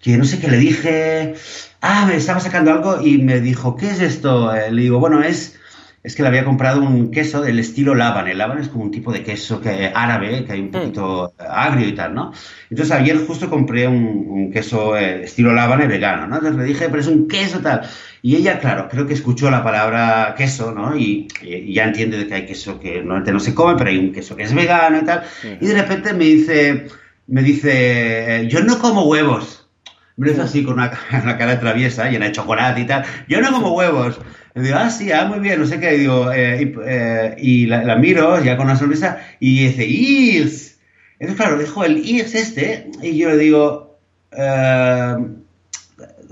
[0.00, 1.34] que no sé qué le dije,
[1.80, 4.54] ah, me estaba sacando algo y me dijo, ¿qué es esto?
[4.54, 5.59] Eh, le digo, bueno, es,
[6.02, 8.26] es que le había comprado un queso del estilo Laban.
[8.26, 10.70] El Laban es como un tipo de queso que, árabe, que hay un mm.
[10.70, 12.32] poquito agrio y tal, ¿no?
[12.70, 16.36] Entonces ayer justo compré un, queso eh, estilo Laban vegano, ¿no?
[16.36, 17.82] Entonces le dije, pero es un queso tal.
[18.22, 20.96] Y ella, claro, creo que escuchó la palabra queso, ¿no?
[20.96, 21.28] Y,
[21.72, 24.44] ya entiende que hay queso que normalmente no se come, pero hay un queso que
[24.44, 25.24] es vegano y tal.
[25.60, 26.86] Y de repente me dice,
[27.26, 29.68] me dice, yo no como huevos.
[30.16, 33.04] Me dice así con una, cara traviesa, llena de chocolate y tal.
[33.28, 34.18] Yo no como huevos.
[34.54, 35.96] Y digo, ah, sí, ah, muy bien, no sé qué.
[35.96, 40.78] Y eh, y, eh, y la, miro ya con una sonrisa y dice, IRS.
[41.18, 43.98] Entonces, claro, dijo el IRS este y yo le digo,
[44.32, 45.16] eh,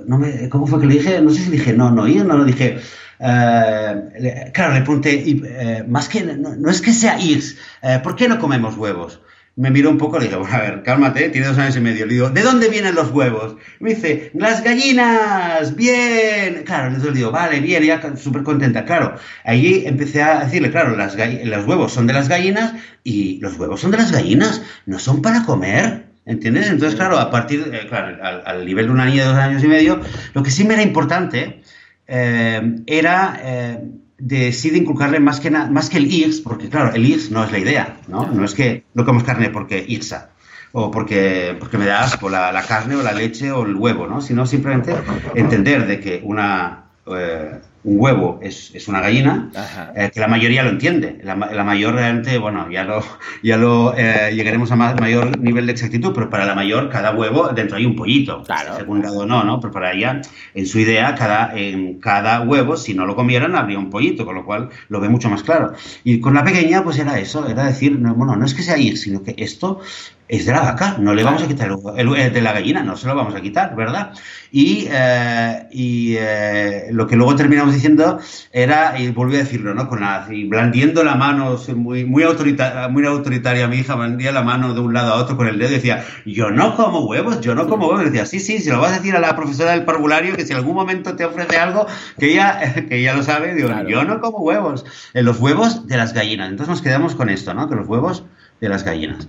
[0.06, 1.20] no me, ¿cómo fue que le dije?
[1.20, 2.78] No sé si dije no, no, IRS, no, no dije.
[3.18, 7.56] claro, le pregunté, más que, no, no, es que sea IRS,
[8.02, 9.20] ¿por qué no comemos huevos?
[9.58, 11.80] Me miró un poco y le dije, bueno, a ver, cálmate, tiene dos años y
[11.80, 12.06] medio.
[12.06, 13.56] Le digo, ¿de dónde vienen los huevos?
[13.80, 16.62] Me dice, las gallinas, bien.
[16.64, 18.84] Claro, entonces le digo, vale, bien, ya súper contenta.
[18.84, 23.58] Claro, allí empecé a decirle, claro, las los huevos son de las gallinas y los
[23.58, 26.06] huevos son de las gallinas, no son para comer.
[26.24, 26.68] ¿Entiendes?
[26.68, 29.66] Entonces, claro, a partir, eh, claro, al, nivel de una niña de dos años y
[29.66, 30.00] medio,
[30.34, 31.62] lo que sí me era importante
[32.06, 33.40] eh, era...
[33.42, 33.78] Eh,
[34.18, 37.44] de sí de inculcarle más que, más que el IRS, porque claro, el IRS no
[37.44, 38.26] es la idea, ¿no?
[38.26, 40.30] No es que no comemos carne porque IRSA
[40.72, 44.06] o porque, porque me da asco la, la, carne o la leche o el huevo,
[44.06, 44.20] ¿no?
[44.20, 44.94] Sino simplemente
[45.34, 47.58] entender de que una, eh,
[47.88, 49.50] un huevo es, es una gallina,
[49.94, 51.20] eh, que la mayoría lo entiende.
[51.22, 53.02] La, la, mayor realmente, bueno, ya lo,
[53.42, 57.48] ya lo eh, llegaremos a mayor nivel de exactitud, pero para la mayor, cada huevo
[57.48, 58.42] dentro hay un pollito.
[58.42, 58.76] Claro.
[58.76, 59.58] Según o no, ¿no?
[59.60, 60.20] Pero para ella,
[60.54, 64.34] en su idea, cada, en cada huevo, si no lo comieran, habría un pollito, con
[64.34, 65.72] lo cual lo ve mucho más claro.
[66.04, 68.76] Y con la pequeña, pues era eso, era decir, no, bueno, no es que sea
[68.76, 69.80] ir, sino que esto
[70.28, 73.06] es de la vaca, no le vamos a quitar el, de la gallina, no se
[73.06, 74.12] lo vamos a quitar, ¿verdad?
[74.50, 78.18] Y, eh, y eh, lo que luego terminamos diciendo
[78.52, 79.88] era, y volví a decirlo, ¿no?
[79.88, 84.42] Con la, y blandiendo la mano, muy, muy, autoritaria, muy autoritaria, mi hija blandía la
[84.42, 87.40] mano de un lado a otro con el dedo y decía, yo no como huevos,
[87.40, 88.02] yo no como huevos.
[88.02, 90.44] Y decía, sí, sí, si lo vas a decir a la profesora del parvulario, que
[90.44, 91.86] si en algún momento te ofrece algo,
[92.18, 94.84] que ella, que ella lo sabe, digo, yo no como huevos.
[95.14, 96.50] En los huevos de las gallinas.
[96.50, 97.68] Entonces nos quedamos con esto, ¿no?
[97.68, 98.24] Que los huevos
[98.60, 99.26] de las gallinas.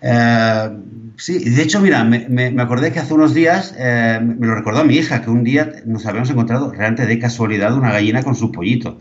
[0.00, 0.70] Eh,
[1.16, 4.84] sí, de hecho, mira, me, me, acordé que hace unos días, eh, me lo recordó
[4.84, 8.50] mi hija, que un día nos habíamos encontrado realmente de casualidad una gallina con su
[8.50, 8.98] pollito.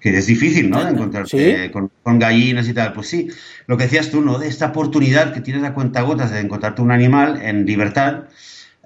[0.00, 0.84] Que es difícil, ¿no?
[0.84, 2.92] De encontrarte con, gallinas y tal.
[2.92, 3.28] Pues sí,
[3.66, 4.38] lo que decías tú, ¿no?
[4.38, 8.26] De esta oportunidad que tienes a cuenta gotas de encontrarte un animal en libertad,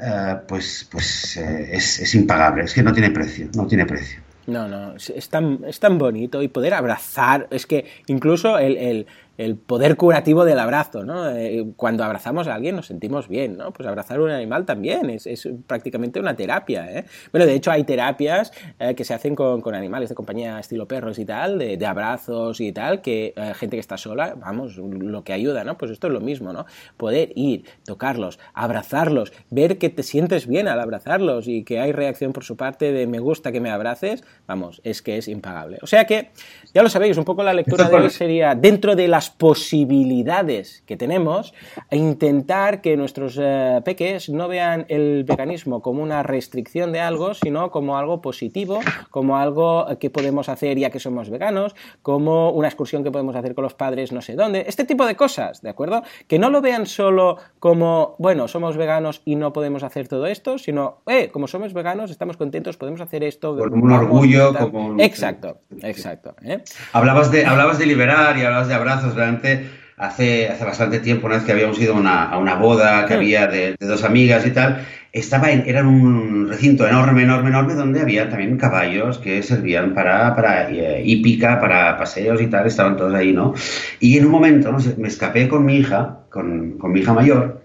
[0.01, 2.65] eh, pues, pues es, es impagable.
[2.65, 4.21] Es que no tiene precio, no tiene precio.
[4.47, 9.07] No, no, es tan, es tan bonito y poder abrazar, es que incluso el, el,
[9.39, 11.31] el poder curativo del abrazo, ¿no?
[11.31, 13.73] Eh, cuando abrazamos a alguien nos sentimos bien, ¿no?
[13.73, 17.05] Pues abrazar a un animal también es, es prácticamente una terapia, ¿eh?
[17.31, 20.87] Bueno, de hecho hay terapias eh, que se hacen con, con, animales de compañía estilo
[20.87, 24.77] perros y tal, de, de abrazos y tal, que eh, gente que está sola, vamos,
[24.77, 25.79] lo que ayuda, ¿no?
[25.79, 26.67] Pues esto es lo mismo, ¿no?
[26.97, 32.33] Poder ir, tocarlos, abrazarlos, ver que te sientes bien al abrazarlos y que hay reacción
[32.33, 35.79] por su parte de me gusta que me abraces, vamos, es que es impagable.
[35.83, 36.31] O sea que,
[36.75, 40.97] ya lo sabéis, un poco la lectura de hoy sería dentro de las posibilidades que
[40.97, 41.55] tenemos
[41.91, 47.71] intentar que nuestros eh, peques no vean el veganismo como una restricción de algo, sino
[47.71, 53.05] como algo positivo, como algo que podemos hacer ya que somos veganos, como una excursión
[53.05, 56.03] que podemos hacer con los padres no sé dónde, este tipo de cosas, ¿de acuerdo?
[56.27, 60.59] Que no lo vean solo como, bueno, somos veganos y no podemos hacer todo esto,
[60.59, 63.57] sino, eh, como somos veganos, estamos contentos, podemos hacer esto.
[63.57, 65.01] Con un orgullo, como...
[65.01, 66.35] Exacto, exacto.
[66.43, 66.62] ¿eh?
[66.93, 71.37] Hablabas, de, hablabas de liberar y hablabas de abrazos, realmente hace, hace bastante tiempo, una
[71.37, 74.51] vez que habíamos ido a una, a una boda que había de, dos amigas y
[74.51, 79.95] tal, estaba en, era un recinto enorme, enorme, enorme, donde había también caballos que servían
[79.95, 83.55] para, para eh, hípica, para paseos y tal, estaban todos ahí, ¿no?
[84.01, 87.62] Y en un momento me escapé con mi hija, con, con mi hija mayor,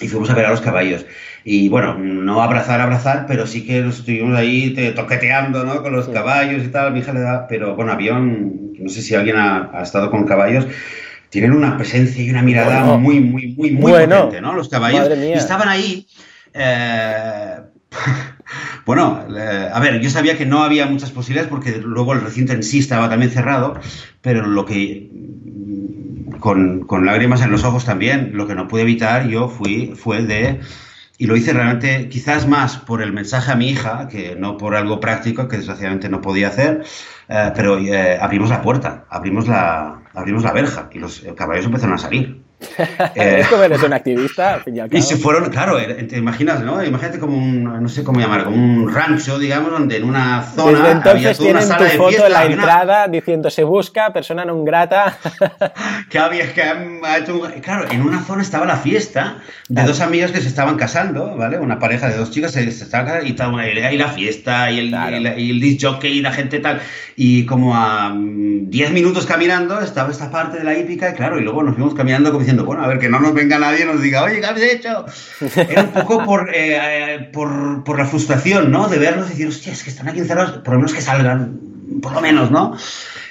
[0.00, 1.06] y fuimos a ver a los caballos.
[1.44, 5.82] Y bueno, no abrazar, abrazar, pero sí que nos estuvimos ahí toqueteando, ¿no?
[5.82, 9.14] Con los caballos y tal, mi hija le da, pero bueno, un, no sé si
[9.14, 10.66] alguien ha, ha estado con caballos,
[11.30, 14.54] tienen una presencia y una mirada muy, muy, muy, muy potente, ¿no?
[14.54, 16.06] Los caballos estaban ahí.
[16.52, 17.56] Eh,
[18.84, 22.54] Bueno, eh, a ver, yo sabía que no había muchas posibilidades porque luego el recinto
[22.54, 23.78] en sí estaba también cerrado,
[24.22, 25.10] pero lo que
[26.40, 30.22] con, con lágrimas en los ojos también, lo que no pude evitar yo fui, fue
[30.22, 30.60] de
[31.18, 34.76] y lo hice realmente quizás más por el mensaje a mi hija que no por
[34.76, 36.84] algo práctico que desgraciadamente no podía hacer,
[37.28, 41.96] eh, pero eh, abrimos la puerta, abrimos la, abrimos la verja y los caballos empezaron
[41.96, 42.47] a salir.
[43.14, 46.82] Eh, es como eres un activista, y, se fueron, claro, te imaginas, ¿no?
[46.82, 50.78] Imagínate como un, no sé cómo llamar, como un rancho, digamos, donde en una zona
[50.78, 54.12] Desde entonces había toda una sala tu de foto en la entrada diciendo se busca
[54.12, 55.16] persona non grata.
[56.10, 57.48] que había que ha hecho un...
[57.60, 59.38] Claro, en una zona estaba la fiesta
[59.68, 61.58] de dos amigas que se estaban casando, ¿vale?
[61.58, 65.38] Una pareja de dos chicas se, estaban casando y estaba ahí la fiesta y el,
[65.38, 66.80] y el, disc jockey y la gente tal.
[67.14, 71.38] Y como a 10 mm, minutos caminando estaba esta parte de la hípica, y claro,
[71.38, 73.82] y luego nos fuimos caminando como diciendo, bueno, a ver, que no nos venga nadie
[73.82, 75.04] y nos diga, oye, ¿qué habéis hecho?
[75.68, 78.88] Era un poco por, eh, por, por, la frustración, ¿no?
[78.88, 81.60] De verlos y decir, hostia, es que están aquí encerrados, por lo menos que salgan,
[82.00, 82.74] por lo menos, ¿no?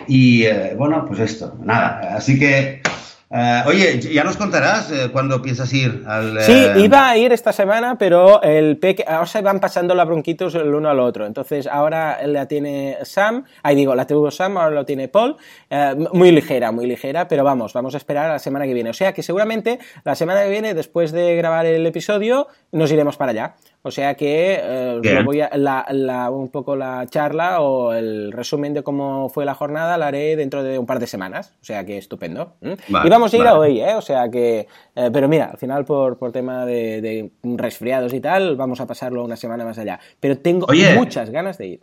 [0.08, 2.16] Y eh, bueno, pues esto, nada.
[2.16, 2.84] Así que
[3.30, 6.42] Uh, oye, ya nos contarás uh, cuándo piensas ir al.
[6.42, 9.04] Sí, iba a ir esta semana, pero el peque...
[9.06, 11.26] ahora se van pasando la bronquitos el uno al otro.
[11.26, 15.36] Entonces ahora la tiene Sam, ahí digo, la tuvo Sam, ahora lo tiene Paul.
[15.70, 18.92] Uh, muy ligera, muy ligera, pero vamos, vamos a esperar a la semana que viene.
[18.92, 23.18] O sea que seguramente la semana que viene, después de grabar el episodio, nos iremos
[23.18, 23.56] para allá.
[23.84, 28.84] O sea que eh, voy a, la, un poco la charla o el resumen de
[28.84, 31.54] cómo fue la jornada la haré dentro de un par de semanas.
[31.62, 32.56] O sea que estupendo.
[32.62, 33.96] y vamos a ir a hoy, ¿eh?
[33.96, 34.68] O sea que...
[35.00, 39.24] Eh, pero mira, al final por, por tema de, resfriados y tal, vamos a pasarlo
[39.24, 40.00] una semana más allá.
[40.20, 41.80] Pero tengo muchas ganas de ir.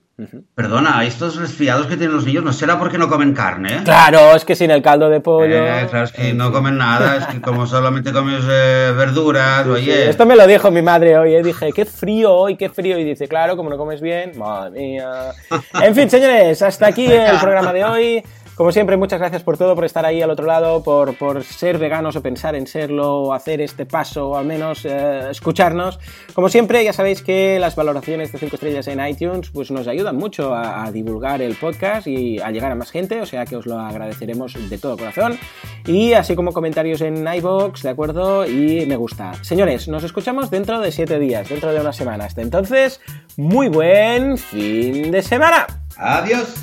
[0.56, 3.84] Perdona, estos resfriados que tienen los niños no será porque no comen carne.
[3.84, 5.64] Claro, es que sin el caldo de pollo.
[5.64, 10.10] Eh, claro, es que no comen nada, es que como solamente comes eh, verduras, oye.
[10.10, 12.98] Esto me lo dijo mi madre hoy, dije, qué frío hoy, qué frío.
[12.98, 15.30] Y dice, claro, como no comes bien, madre mía.
[15.82, 18.24] En fin, señores, hasta aquí el programa de hoy.
[18.56, 21.76] Como siempre, muchas gracias por todo, por estar ahí al otro lado, por, por ser
[21.78, 25.98] veganos o pensar en serlo, o hacer este paso, o al menos eh, escucharnos.
[26.34, 30.16] Como siempre, ya sabéis que las valoraciones de 5 estrellas en iTunes pues nos ayudan
[30.16, 33.66] mucho a, divulgar el podcast y a llegar a más gente, o sea que os
[33.66, 35.36] lo agradeceremos de todo corazón.
[35.84, 38.46] Y así como comentarios en iBox, ¿de acuerdo?
[38.46, 39.32] Y me gusta.
[39.42, 42.26] Señores, nos escuchamos dentro de 7 días, dentro de una semana.
[42.26, 43.00] Hasta entonces,
[43.36, 45.66] muy buen fin de semana.
[45.96, 46.54] Adiós.